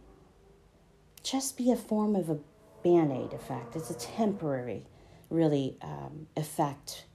just 1.23 1.57
be 1.57 1.71
a 1.71 1.75
form 1.75 2.15
of 2.15 2.29
a 2.29 2.39
band-aid 2.83 3.33
effect. 3.33 3.75
It's 3.75 3.89
a 3.89 3.95
temporary 3.95 4.83
really 5.29 5.77
um, 5.81 6.27
effect. 6.35 7.05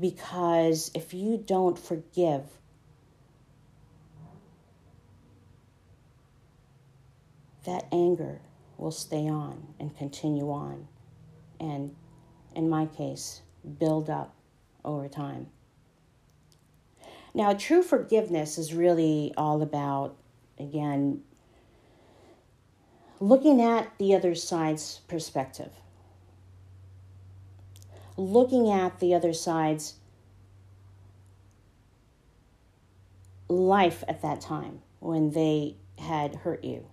Because 0.00 0.90
if 0.94 1.14
you 1.14 1.36
don't 1.36 1.78
forgive 1.78 2.42
that 7.64 7.86
anger 7.92 8.40
will 8.78 8.90
stay 8.90 9.28
on 9.28 9.74
and 9.78 9.96
continue 9.96 10.50
on. 10.50 10.88
And 11.60 11.94
in 12.54 12.68
my 12.68 12.86
case, 12.86 13.42
build 13.78 14.10
up 14.10 14.34
over 14.84 15.08
time. 15.08 15.48
Now, 17.34 17.52
true 17.52 17.82
forgiveness 17.82 18.58
is 18.58 18.72
really 18.72 19.32
all 19.36 19.60
about, 19.62 20.16
again, 20.58 21.22
looking 23.18 23.60
at 23.60 23.96
the 23.98 24.14
other 24.14 24.34
side's 24.34 25.00
perspective, 25.08 25.72
looking 28.16 28.70
at 28.70 29.00
the 29.00 29.14
other 29.14 29.32
side's 29.32 29.94
life 33.48 34.04
at 34.06 34.22
that 34.22 34.40
time 34.40 34.80
when 35.00 35.30
they 35.30 35.76
had 35.98 36.36
hurt 36.36 36.62
you. 36.62 36.86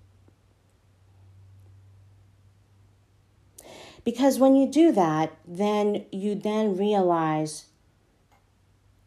Because 4.03 4.39
when 4.39 4.55
you 4.55 4.67
do 4.67 4.91
that, 4.93 5.31
then 5.47 6.05
you 6.11 6.35
then 6.35 6.75
realize 6.77 7.65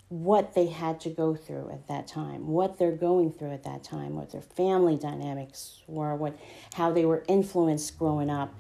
what 0.09 0.55
they 0.55 0.67
had 0.67 1.01
to 1.01 1.11
go 1.11 1.35
through 1.35 1.71
at 1.73 1.89
that 1.89 2.07
time, 2.07 2.47
what 2.47 2.79
they're 2.79 2.93
going 2.93 3.33
through 3.33 3.51
at 3.51 3.65
that 3.65 3.83
time, 3.83 4.15
what 4.15 4.31
their 4.31 4.43
family 4.43 4.97
dynamics 4.97 5.83
were, 5.89 6.15
what 6.15 6.39
how 6.75 6.93
they 6.93 7.05
were 7.05 7.25
influenced 7.27 7.99
growing 7.99 8.31
up, 8.31 8.55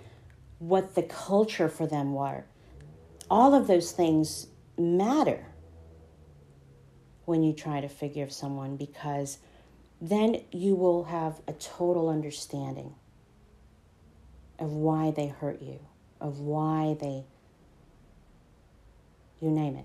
what 0.58 0.96
the 0.96 1.02
culture 1.02 1.68
for 1.68 1.86
them 1.86 2.12
were. 2.12 2.44
All 3.30 3.54
of 3.54 3.68
those 3.68 3.92
things 3.92 4.48
matter 4.76 5.46
when 7.24 7.44
you 7.44 7.52
try 7.52 7.80
to 7.80 7.88
forgive 7.88 8.32
someone 8.32 8.76
because 8.76 9.38
then 10.00 10.42
you 10.50 10.74
will 10.74 11.04
have 11.04 11.40
a 11.46 11.52
total 11.52 12.08
understanding 12.08 12.94
of 14.58 14.72
why 14.72 15.12
they 15.12 15.28
hurt 15.28 15.62
you 15.62 15.78
of 16.24 16.40
why 16.40 16.96
they, 17.00 17.22
you 19.42 19.50
name 19.50 19.76
it. 19.76 19.84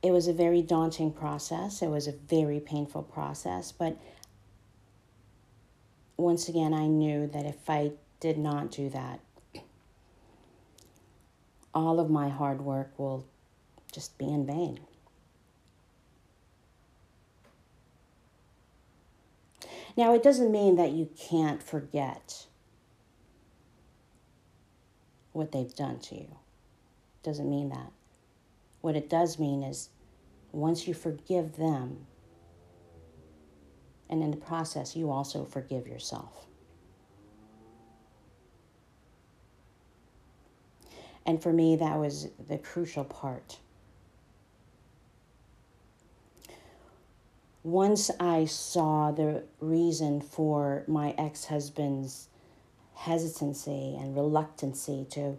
It 0.00 0.12
was 0.12 0.28
a 0.28 0.32
very 0.32 0.62
daunting 0.62 1.12
process. 1.12 1.82
It 1.82 1.88
was 1.88 2.06
a 2.06 2.12
very 2.12 2.60
painful 2.60 3.02
process, 3.02 3.72
but 3.72 3.98
once 6.16 6.48
again, 6.48 6.72
I 6.72 6.86
knew 6.86 7.26
that 7.26 7.46
if 7.46 7.68
I 7.68 7.92
did 8.20 8.38
not 8.38 8.70
do 8.70 8.88
that, 8.90 9.18
all 11.74 11.98
of 11.98 12.08
my 12.08 12.28
hard 12.28 12.60
work 12.60 12.96
will 12.96 13.26
just 13.90 14.16
be 14.18 14.26
in 14.28 14.46
vain. 14.46 14.78
Now, 19.96 20.14
it 20.14 20.22
doesn't 20.22 20.50
mean 20.50 20.76
that 20.76 20.92
you 20.92 21.10
can't 21.18 21.62
forget 21.62 22.46
what 25.32 25.52
they've 25.52 25.74
done 25.74 25.98
to 25.98 26.14
you. 26.14 26.28
It 26.30 27.22
doesn't 27.22 27.48
mean 27.48 27.68
that. 27.70 27.90
What 28.80 28.96
it 28.96 29.08
does 29.08 29.38
mean 29.38 29.62
is 29.62 29.90
once 30.50 30.86
you 30.86 30.94
forgive 30.94 31.56
them, 31.56 32.06
and 34.08 34.22
in 34.22 34.30
the 34.30 34.36
process, 34.36 34.94
you 34.94 35.10
also 35.10 35.44
forgive 35.44 35.86
yourself. 35.86 36.46
And 41.24 41.42
for 41.42 41.52
me, 41.52 41.76
that 41.76 41.98
was 41.98 42.28
the 42.48 42.58
crucial 42.58 43.04
part. 43.04 43.58
Once 47.64 48.10
I 48.18 48.44
saw 48.44 49.12
the 49.12 49.44
reason 49.60 50.20
for 50.20 50.84
my 50.88 51.14
ex 51.16 51.46
husband's 51.46 52.28
hesitancy 52.94 53.96
and 53.98 54.16
reluctancy 54.16 55.06
to 55.10 55.36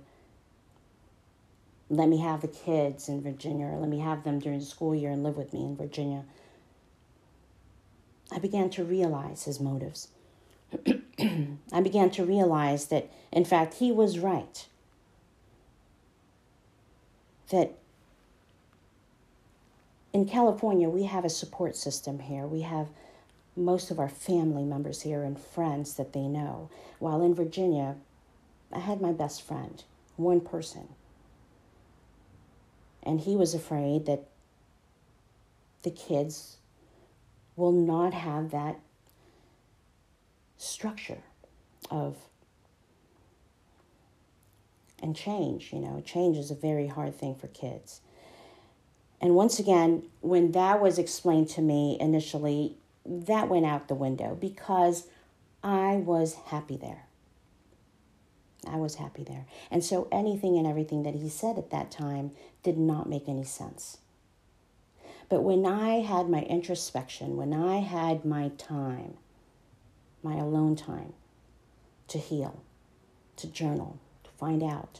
let 1.90 2.08
me 2.08 2.18
have 2.20 2.42
the 2.42 2.48
kids 2.48 3.10
in 3.10 3.22
Virginia 3.22 3.68
or 3.68 3.78
let 3.78 3.90
me 3.90 4.00
have 4.00 4.24
them 4.24 4.40
during 4.40 4.60
the 4.60 4.66
school 4.66 4.96
year 4.96 5.12
and 5.12 5.24
live 5.24 5.38
with 5.38 5.54
me 5.54 5.64
in 5.64 5.76
Virginia, 5.76 6.24
I 8.32 8.40
began 8.40 8.70
to 8.72 8.84
realize 8.84 9.44
his 9.44 9.60
motives. 9.60 10.08
I 11.20 11.82
began 11.82 12.10
to 12.12 12.26
realize 12.26 12.88
that, 12.88 13.12
in 13.32 13.46
fact, 13.46 13.76
he 13.76 13.92
was 13.92 14.18
right 14.18 14.66
that 17.50 17.78
in 20.14 20.26
California, 20.28 20.88
we 20.88 21.04
have 21.04 21.26
a 21.26 21.30
support 21.30 21.76
system 21.76 22.20
here. 22.20 22.46
We 22.46 22.62
have 22.62 22.88
most 23.56 23.90
of 23.90 24.00
our 24.00 24.10
family 24.10 24.64
members 24.64 25.02
here 25.02 25.24
and 25.24 25.40
friends 25.40 25.96
that 25.96 26.14
they 26.14 26.28
know. 26.28 26.70
While 27.00 27.24
in 27.24 27.34
Virginia, 27.34 27.96
I 28.72 28.80
had 28.80 29.02
my 29.02 29.12
best 29.12 29.42
friend, 29.42 29.84
one 30.16 30.40
person. 30.40 30.90
And 33.02 33.22
he 33.22 33.36
was 33.36 33.54
afraid 33.54 34.06
that 34.06 34.24
the 35.82 35.92
kids 35.92 36.58
will 37.56 37.72
not 37.72 38.14
have 38.14 38.52
that 38.52 38.80
structure 40.58 41.22
of 41.92 42.18
and 45.02 45.16
change. 45.16 45.74
You 45.74 45.80
know, 45.80 46.02
change 46.06 46.38
is 46.38 46.50
a 46.50 46.56
very 46.56 46.88
hard 46.88 47.20
thing 47.20 47.36
for 47.36 47.48
kids. 47.48 48.00
And 49.24 49.36
once 49.36 49.58
again, 49.58 50.04
when 50.20 50.52
that 50.52 50.82
was 50.82 51.00
explained 51.00 51.48
to 51.52 51.62
me 51.62 51.96
initially, 51.98 52.76
that 53.06 53.48
went 53.48 53.66
out 53.66 53.88
the 53.88 53.96
window 53.96 54.36
because 54.36 55.08
I 55.64 55.96
was 55.96 56.34
happy 56.48 56.76
there. 56.76 57.06
I 58.68 58.76
was 58.76 58.96
happy 58.96 59.24
there. 59.24 59.46
And 59.72 59.82
so 59.82 60.10
anything 60.12 60.58
and 60.58 60.68
everything 60.68 61.04
that 61.04 61.16
he 61.16 61.30
said 61.30 61.58
at 61.58 61.70
that 61.70 61.90
time 61.90 62.32
did 62.64 62.78
not 62.78 63.08
make 63.08 63.30
any 63.30 63.46
sense. 63.46 64.00
But 65.30 65.42
when 65.42 65.66
I 65.66 66.02
had 66.02 66.28
my 66.28 66.42
introspection, 66.42 67.38
when 67.38 67.54
I 67.54 67.78
had 67.78 68.26
my 68.26 68.50
time, 68.58 69.14
my 70.22 70.36
alone 70.36 70.76
time 70.76 71.14
to 72.10 72.18
heal, 72.18 72.62
to 73.38 73.48
journal, 73.48 74.00
to 74.26 74.32
find 74.32 74.62
out, 74.62 75.00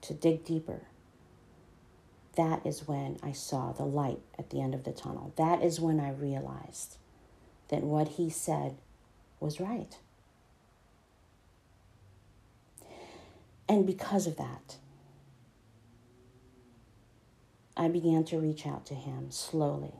to 0.00 0.14
dig 0.14 0.46
deeper, 0.46 0.86
that 2.36 2.64
is 2.64 2.88
when 2.88 3.18
I 3.22 3.32
saw 3.32 3.72
the 3.72 3.84
light 3.84 4.20
at 4.38 4.50
the 4.50 4.60
end 4.60 4.74
of 4.74 4.84
the 4.84 4.92
tunnel. 4.92 5.32
That 5.36 5.62
is 5.62 5.80
when 5.80 6.00
I 6.00 6.10
realized 6.10 6.96
that 7.68 7.82
what 7.82 8.08
he 8.08 8.30
said 8.30 8.76
was 9.38 9.60
right. 9.60 9.98
And 13.68 13.86
because 13.86 14.26
of 14.26 14.36
that, 14.36 14.76
I 17.76 17.88
began 17.88 18.24
to 18.24 18.38
reach 18.38 18.66
out 18.66 18.86
to 18.86 18.94
him 18.94 19.30
slowly. 19.30 19.94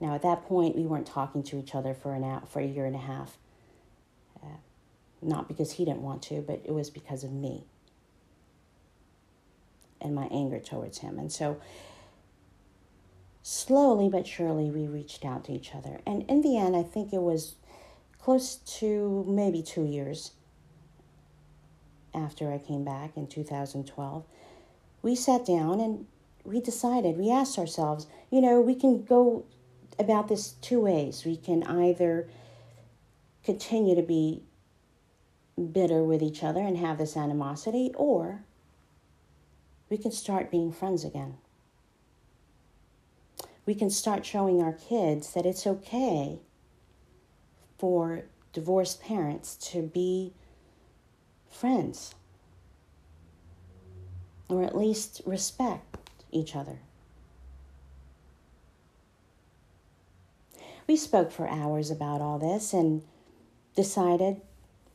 Now, 0.00 0.14
at 0.14 0.22
that 0.22 0.44
point, 0.44 0.76
we 0.76 0.82
weren't 0.82 1.06
talking 1.06 1.42
to 1.44 1.58
each 1.58 1.74
other 1.74 1.94
for 1.94 2.14
an 2.14 2.22
hour, 2.22 2.42
for 2.48 2.60
a 2.60 2.66
year 2.66 2.86
and 2.86 2.94
a 2.94 3.00
half. 3.00 3.36
Uh, 4.42 4.58
not 5.22 5.48
because 5.48 5.72
he 5.72 5.84
didn't 5.84 6.02
want 6.02 6.22
to, 6.24 6.40
but 6.40 6.60
it 6.64 6.72
was 6.72 6.90
because 6.90 7.24
of 7.24 7.32
me 7.32 7.64
and 10.00 10.14
my 10.14 10.26
anger 10.30 10.60
towards 10.60 10.98
him. 10.98 11.18
And 11.18 11.30
so, 11.30 11.60
slowly 13.42 14.08
but 14.08 14.26
surely, 14.26 14.70
we 14.70 14.86
reached 14.86 15.24
out 15.24 15.44
to 15.44 15.52
each 15.52 15.74
other. 15.74 16.00
And 16.06 16.22
in 16.28 16.42
the 16.42 16.58
end, 16.58 16.76
I 16.76 16.82
think 16.82 17.12
it 17.12 17.22
was 17.22 17.54
close 18.18 18.56
to 18.78 19.24
maybe 19.26 19.62
two 19.62 19.84
years 19.84 20.32
after 22.14 22.52
I 22.52 22.58
came 22.58 22.84
back 22.84 23.16
in 23.16 23.26
2012. 23.26 24.24
We 25.02 25.14
sat 25.14 25.46
down 25.46 25.80
and 25.80 26.06
we 26.44 26.60
decided, 26.60 27.16
we 27.16 27.30
asked 27.30 27.58
ourselves, 27.58 28.06
you 28.30 28.40
know, 28.40 28.60
we 28.60 28.74
can 28.74 29.04
go 29.04 29.44
about 29.98 30.28
this 30.28 30.52
two 30.60 30.80
ways. 30.80 31.24
We 31.24 31.36
can 31.36 31.62
either 31.64 32.28
continue 33.44 33.94
to 33.94 34.02
be 34.02 34.42
bitter 35.72 36.02
with 36.04 36.22
each 36.22 36.42
other 36.42 36.60
and 36.60 36.76
have 36.76 36.98
this 36.98 37.16
animosity, 37.16 37.92
or 37.96 38.44
we 39.90 39.96
can 39.96 40.12
start 40.12 40.50
being 40.50 40.72
friends 40.72 41.04
again. 41.04 41.38
We 43.66 43.74
can 43.74 43.90
start 43.90 44.24
showing 44.24 44.62
our 44.62 44.72
kids 44.72 45.34
that 45.34 45.46
it's 45.46 45.66
okay 45.66 46.40
for 47.78 48.24
divorced 48.52 49.00
parents 49.00 49.56
to 49.56 49.82
be 49.82 50.32
friends 51.50 52.14
or 54.48 54.64
at 54.64 54.76
least 54.76 55.20
respect 55.26 55.98
each 56.30 56.56
other. 56.56 56.78
We 60.86 60.96
spoke 60.96 61.30
for 61.30 61.46
hours 61.46 61.90
about 61.90 62.22
all 62.22 62.38
this 62.38 62.72
and 62.72 63.02
decided 63.76 64.40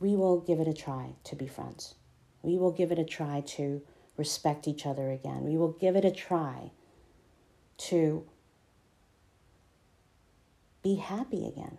we 0.00 0.16
will 0.16 0.40
give 0.40 0.58
it 0.58 0.66
a 0.66 0.74
try 0.74 1.14
to 1.22 1.36
be 1.36 1.46
friends. 1.46 1.94
We 2.42 2.58
will 2.58 2.72
give 2.72 2.90
it 2.90 2.98
a 2.98 3.04
try 3.04 3.42
to 3.46 3.80
respect 4.16 4.68
each 4.68 4.86
other 4.86 5.10
again. 5.10 5.44
We 5.44 5.56
will 5.56 5.72
give 5.72 5.96
it 5.96 6.04
a 6.04 6.10
try 6.10 6.70
to 7.76 8.24
be 10.82 10.96
happy 10.96 11.46
again. 11.46 11.78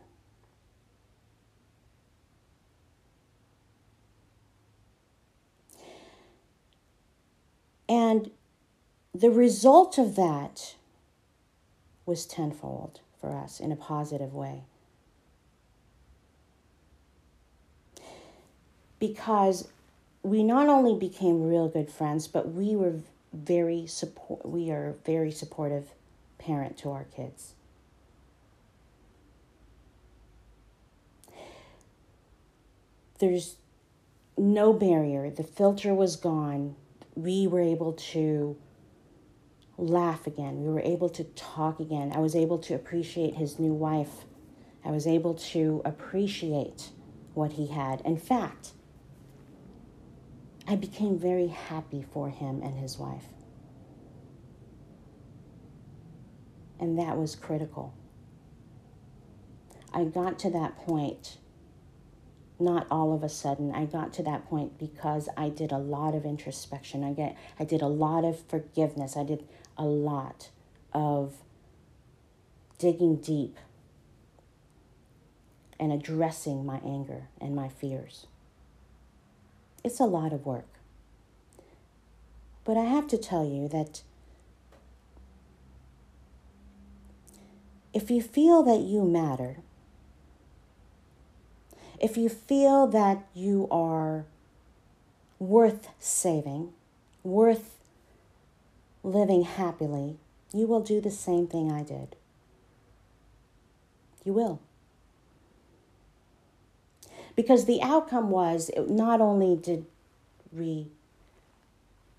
And 7.87 8.31
the 9.13 9.29
result 9.29 9.97
of 9.97 10.15
that 10.15 10.75
was 12.05 12.25
tenfold 12.25 12.99
for 13.21 13.35
us 13.35 13.59
in 13.59 13.71
a 13.71 13.75
positive 13.75 14.33
way. 14.33 14.63
because 18.99 19.67
we 20.25 20.43
not 20.43 20.67
only 20.67 20.97
became 20.97 21.47
real 21.47 21.67
good 21.67 21.87
friends, 21.87 22.27
but 22.27 22.51
we 22.51 22.75
were 22.75 22.95
very 23.31 23.85
support. 23.85 24.43
We 24.43 24.71
are 24.71 24.95
very 25.05 25.31
supportive 25.31 25.89
parent 26.39 26.77
to 26.79 26.89
our 26.89 27.03
kids. 27.03 27.53
There's 33.19 33.57
no 34.35 34.73
barrier. 34.73 35.29
The 35.29 35.43
filter 35.43 35.93
was 35.93 36.15
gone. 36.15 36.75
We 37.15 37.45
were 37.45 37.61
able 37.61 37.93
to 37.93 38.57
laugh 39.77 40.25
again. 40.25 40.63
We 40.63 40.73
were 40.73 40.79
able 40.79 41.09
to 41.09 41.23
talk 41.35 41.79
again. 41.79 42.11
I 42.15 42.19
was 42.19 42.35
able 42.35 42.57
to 42.59 42.73
appreciate 42.73 43.35
his 43.35 43.59
new 43.59 43.73
wife. 43.73 44.25
I 44.83 44.89
was 44.89 45.05
able 45.05 45.35
to 45.35 45.83
appreciate 45.85 46.89
what 47.35 47.53
he 47.53 47.67
had. 47.67 48.01
In 48.01 48.17
fact, 48.17 48.71
I 50.67 50.75
became 50.75 51.19
very 51.19 51.47
happy 51.47 52.03
for 52.11 52.29
him 52.29 52.61
and 52.63 52.77
his 52.77 52.97
wife. 52.97 53.25
And 56.79 56.97
that 56.97 57.17
was 57.17 57.35
critical. 57.35 57.93
I 59.93 60.05
got 60.05 60.39
to 60.39 60.49
that 60.49 60.75
point, 60.77 61.37
not 62.59 62.87
all 62.89 63.13
of 63.13 63.23
a 63.23 63.29
sudden. 63.29 63.73
I 63.73 63.85
got 63.85 64.11
to 64.13 64.23
that 64.23 64.49
point 64.49 64.77
because 64.77 65.29
I 65.37 65.49
did 65.49 65.71
a 65.71 65.77
lot 65.77 66.15
of 66.15 66.25
introspection. 66.25 67.03
I 67.03 67.13
get 67.13 67.37
I 67.59 67.63
did 67.63 67.81
a 67.81 67.87
lot 67.87 68.25
of 68.25 68.39
forgiveness. 68.47 69.15
I 69.15 69.23
did 69.23 69.47
a 69.77 69.85
lot 69.85 70.49
of 70.91 71.35
digging 72.77 73.17
deep 73.17 73.57
and 75.79 75.93
addressing 75.93 76.65
my 76.65 76.81
anger 76.83 77.29
and 77.39 77.55
my 77.55 77.69
fears 77.69 78.27
It's 79.85 79.99
a 79.99 80.05
lot 80.05 80.33
of 80.33 80.47
work. 80.47 80.65
But 82.63 82.75
I 82.75 82.85
have 82.85 83.07
to 83.09 83.19
tell 83.19 83.45
you 83.45 83.67
that 83.67 84.01
if 87.93 88.09
you 88.09 88.19
feel 88.19 88.63
that 88.63 88.79
you 88.79 89.05
matter, 89.05 89.57
if 91.99 92.17
you 92.17 92.29
feel 92.29 92.87
that 92.87 93.27
you 93.35 93.67
are 93.69 94.25
worth 95.37 95.89
saving, 95.99 96.73
worth 97.23 97.77
living 99.03 99.43
happily, 99.43 100.17
you 100.51 100.65
will 100.65 100.81
do 100.81 100.99
the 100.99 101.11
same 101.11 101.45
thing 101.45 101.71
I 101.71 101.83
did. 101.83 102.15
You 104.23 104.33
will. 104.33 104.61
Because 107.35 107.65
the 107.65 107.81
outcome 107.81 108.29
was 108.29 108.71
not 108.77 109.21
only 109.21 109.55
did 109.55 109.85
we 110.51 110.87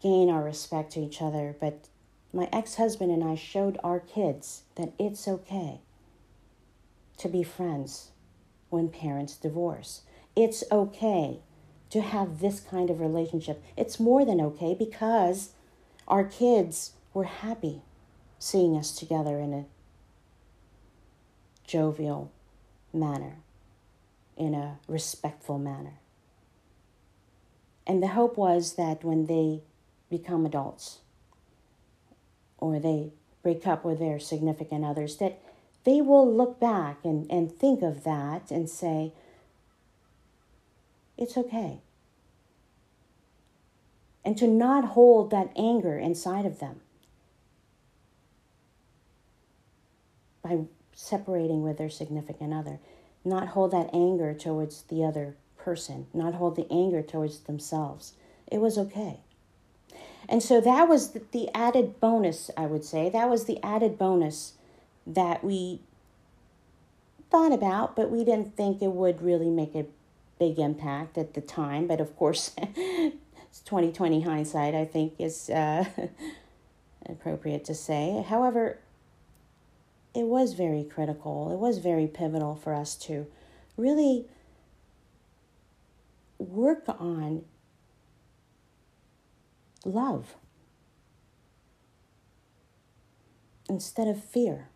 gain 0.02 0.28
our 0.28 0.44
respect 0.44 0.92
to 0.92 1.00
each 1.00 1.22
other, 1.22 1.56
but 1.58 1.88
my 2.32 2.48
ex 2.52 2.74
husband 2.74 3.10
and 3.10 3.24
I 3.24 3.34
showed 3.34 3.78
our 3.82 3.98
kids 3.98 4.62
that 4.74 4.92
it's 4.98 5.26
okay 5.26 5.80
to 7.16 7.28
be 7.28 7.42
friends 7.42 8.10
when 8.68 8.88
parents 8.88 9.36
divorce. 9.36 10.02
It's 10.34 10.62
okay 10.70 11.40
to 11.90 12.00
have 12.02 12.40
this 12.40 12.60
kind 12.60 12.90
of 12.90 13.00
relationship. 13.00 13.62
It's 13.76 13.98
more 13.98 14.24
than 14.24 14.40
okay 14.40 14.74
because 14.78 15.50
our 16.06 16.24
kids 16.24 16.92
were 17.14 17.24
happy 17.24 17.80
seeing 18.38 18.76
us 18.76 18.92
together 18.92 19.38
in 19.40 19.52
a 19.54 19.64
jovial 21.66 22.30
manner, 22.92 23.38
in 24.36 24.54
a 24.54 24.78
respectful 24.86 25.58
manner. 25.58 25.94
And 27.86 28.02
the 28.02 28.08
hope 28.08 28.36
was 28.36 28.74
that 28.74 29.04
when 29.04 29.26
they 29.26 29.62
become 30.10 30.44
adults 30.44 30.98
or 32.58 32.78
they 32.78 33.12
break 33.42 33.66
up 33.66 33.84
with 33.84 33.98
their 33.98 34.18
significant 34.18 34.84
others, 34.84 35.16
that 35.18 35.40
they 35.84 36.00
will 36.00 36.30
look 36.30 36.58
back 36.58 36.98
and, 37.04 37.30
and 37.30 37.52
think 37.52 37.82
of 37.82 38.02
that 38.04 38.50
and 38.50 38.68
say, 38.68 39.12
it's 41.16 41.36
okay. 41.36 41.78
And 44.24 44.36
to 44.38 44.48
not 44.48 44.84
hold 44.84 45.30
that 45.30 45.52
anger 45.56 45.96
inside 45.96 46.44
of 46.44 46.58
them 46.58 46.80
by 50.42 50.64
separating 50.92 51.62
with 51.62 51.78
their 51.78 51.90
significant 51.90 52.52
other. 52.52 52.80
Not 53.26 53.48
hold 53.48 53.72
that 53.72 53.90
anger 53.92 54.32
towards 54.34 54.82
the 54.84 55.02
other 55.02 55.34
person, 55.58 56.06
not 56.14 56.34
hold 56.34 56.54
the 56.54 56.66
anger 56.70 57.02
towards 57.02 57.40
themselves. 57.40 58.12
It 58.46 58.58
was 58.58 58.78
okay. 58.78 59.18
And 60.28 60.40
so 60.40 60.60
that 60.60 60.88
was 60.88 61.10
the 61.32 61.48
added 61.52 61.98
bonus, 61.98 62.52
I 62.56 62.66
would 62.66 62.84
say. 62.84 63.08
That 63.08 63.28
was 63.28 63.46
the 63.46 63.62
added 63.64 63.98
bonus 63.98 64.52
that 65.06 65.42
we 65.42 65.80
thought 67.30 67.52
about, 67.52 67.96
but 67.96 68.10
we 68.12 68.24
didn't 68.24 68.56
think 68.56 68.80
it 68.80 68.92
would 68.92 69.20
really 69.22 69.50
make 69.50 69.74
a 69.74 69.86
big 70.38 70.60
impact 70.60 71.18
at 71.18 71.34
the 71.34 71.40
time. 71.40 71.88
But 71.88 72.00
of 72.00 72.16
course, 72.16 72.52
it's 72.58 73.60
2020 73.64 74.20
hindsight, 74.22 74.74
I 74.74 74.84
think, 74.84 75.14
is 75.18 75.50
uh, 75.50 75.84
appropriate 77.06 77.64
to 77.64 77.74
say. 77.74 78.24
However, 78.28 78.78
it 80.16 80.24
was 80.24 80.54
very 80.54 80.82
critical, 80.82 81.52
it 81.52 81.58
was 81.58 81.78
very 81.78 82.06
pivotal 82.06 82.56
for 82.56 82.72
us 82.72 82.94
to 82.94 83.26
really 83.76 84.24
work 86.38 86.84
on 86.88 87.44
love 89.84 90.34
instead 93.68 94.08
of 94.08 94.24
fear. 94.24 94.68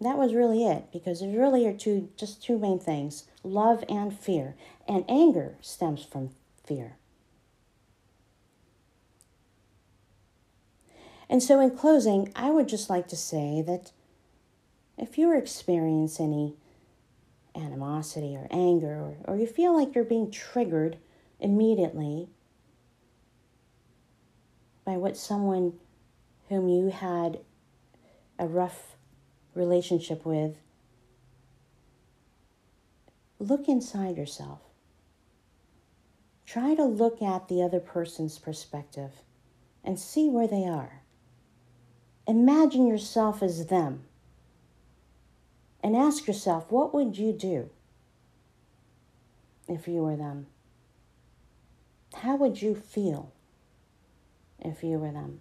That 0.00 0.18
was 0.18 0.34
really 0.34 0.64
it 0.64 0.92
because 0.92 1.20
there 1.20 1.30
really 1.30 1.66
are 1.66 1.72
two 1.72 2.10
just 2.16 2.42
two 2.42 2.58
main 2.58 2.78
things 2.78 3.24
love 3.42 3.82
and 3.88 4.16
fear. 4.16 4.54
And 4.86 5.04
anger 5.08 5.56
stems 5.60 6.04
from 6.04 6.30
fear. 6.64 6.96
And 11.28 11.42
so, 11.42 11.60
in 11.60 11.76
closing, 11.76 12.32
I 12.36 12.50
would 12.50 12.68
just 12.68 12.88
like 12.88 13.08
to 13.08 13.16
say 13.16 13.62
that 13.66 13.90
if 14.96 15.18
you 15.18 15.36
experience 15.36 16.20
any 16.20 16.56
animosity 17.54 18.36
or 18.36 18.46
anger, 18.50 18.94
or, 18.94 19.16
or 19.24 19.36
you 19.36 19.46
feel 19.46 19.76
like 19.76 19.94
you're 19.94 20.04
being 20.04 20.30
triggered 20.30 20.98
immediately 21.40 22.28
by 24.84 24.96
what 24.96 25.16
someone 25.16 25.74
whom 26.48 26.68
you 26.68 26.90
had 26.90 27.40
a 28.38 28.46
rough 28.46 28.96
relationship 29.54 30.24
with, 30.24 30.58
look 33.38 33.68
inside 33.68 34.16
yourself. 34.16 34.60
Try 36.44 36.74
to 36.76 36.84
look 36.84 37.20
at 37.20 37.48
the 37.48 37.62
other 37.62 37.80
person's 37.80 38.38
perspective 38.38 39.10
and 39.82 39.98
see 39.98 40.28
where 40.28 40.46
they 40.46 40.64
are. 40.64 41.02
Imagine 42.26 42.86
yourself 42.86 43.42
as 43.42 43.66
them 43.66 44.02
and 45.82 45.94
ask 45.94 46.26
yourself, 46.26 46.70
what 46.70 46.92
would 46.92 47.16
you 47.16 47.32
do 47.32 47.70
if 49.68 49.86
you 49.86 50.02
were 50.02 50.16
them? 50.16 50.46
How 52.14 52.34
would 52.36 52.60
you 52.60 52.74
feel 52.74 53.30
if 54.58 54.82
you 54.82 54.98
were 54.98 55.12
them? 55.12 55.40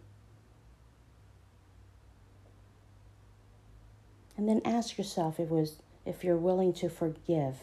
And 4.38 4.48
then 4.48 4.62
ask 4.66 4.98
yourself 4.98 5.40
if 5.40 5.50
was 5.50 5.78
if 6.06 6.24
you're 6.24 6.38
willing 6.38 6.74
to 6.74 6.90
forgive. 6.90 7.62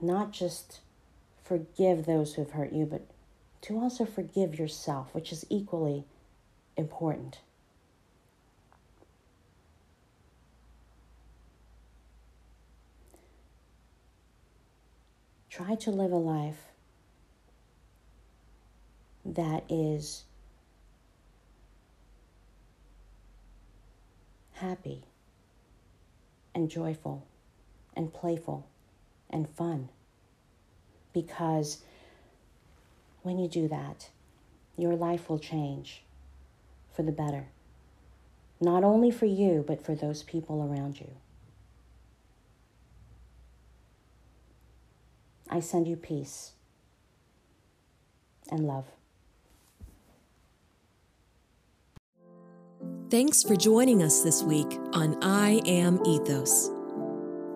Not 0.00 0.32
just 0.32 0.80
forgive 1.42 2.04
those 2.04 2.34
who 2.34 2.42
have 2.42 2.50
hurt 2.50 2.72
you, 2.72 2.84
but 2.84 3.06
to 3.62 3.78
also 3.78 4.04
forgive 4.04 4.58
yourself, 4.58 5.14
which 5.14 5.32
is 5.32 5.46
equally 5.48 6.04
important. 6.76 7.38
Try 15.50 15.76
to 15.76 15.90
live 15.90 16.10
a 16.10 16.16
life 16.16 16.64
that 19.24 19.64
is 19.68 20.24
happy 24.54 25.02
and 26.54 26.70
joyful 26.70 27.26
and 27.96 28.12
playful 28.12 28.66
and 29.30 29.48
fun. 29.48 29.88
Because 31.12 31.82
when 33.22 33.38
you 33.38 33.48
do 33.48 33.68
that, 33.68 34.10
your 34.76 34.94
life 34.94 35.28
will 35.28 35.38
change 35.38 36.03
for 36.94 37.02
the 37.02 37.12
better. 37.12 37.48
Not 38.60 38.84
only 38.84 39.10
for 39.10 39.26
you, 39.26 39.64
but 39.66 39.84
for 39.84 39.94
those 39.94 40.22
people 40.22 40.62
around 40.62 41.00
you. 41.00 41.10
I 45.50 45.60
send 45.60 45.86
you 45.86 45.96
peace 45.96 46.52
and 48.50 48.66
love. 48.66 48.86
Thanks 53.10 53.42
for 53.42 53.54
joining 53.54 54.02
us 54.02 54.22
this 54.22 54.42
week 54.42 54.78
on 54.92 55.16
I 55.22 55.60
Am 55.66 56.04
Ethos. 56.04 56.70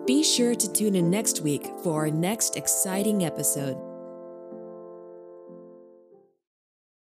Be 0.05 0.23
sure 0.23 0.55
to 0.55 0.73
tune 0.73 0.95
in 0.95 1.09
next 1.09 1.41
week 1.41 1.69
for 1.83 1.95
our 1.95 2.09
next 2.09 2.55
exciting 2.55 3.25
episode. 3.25 3.88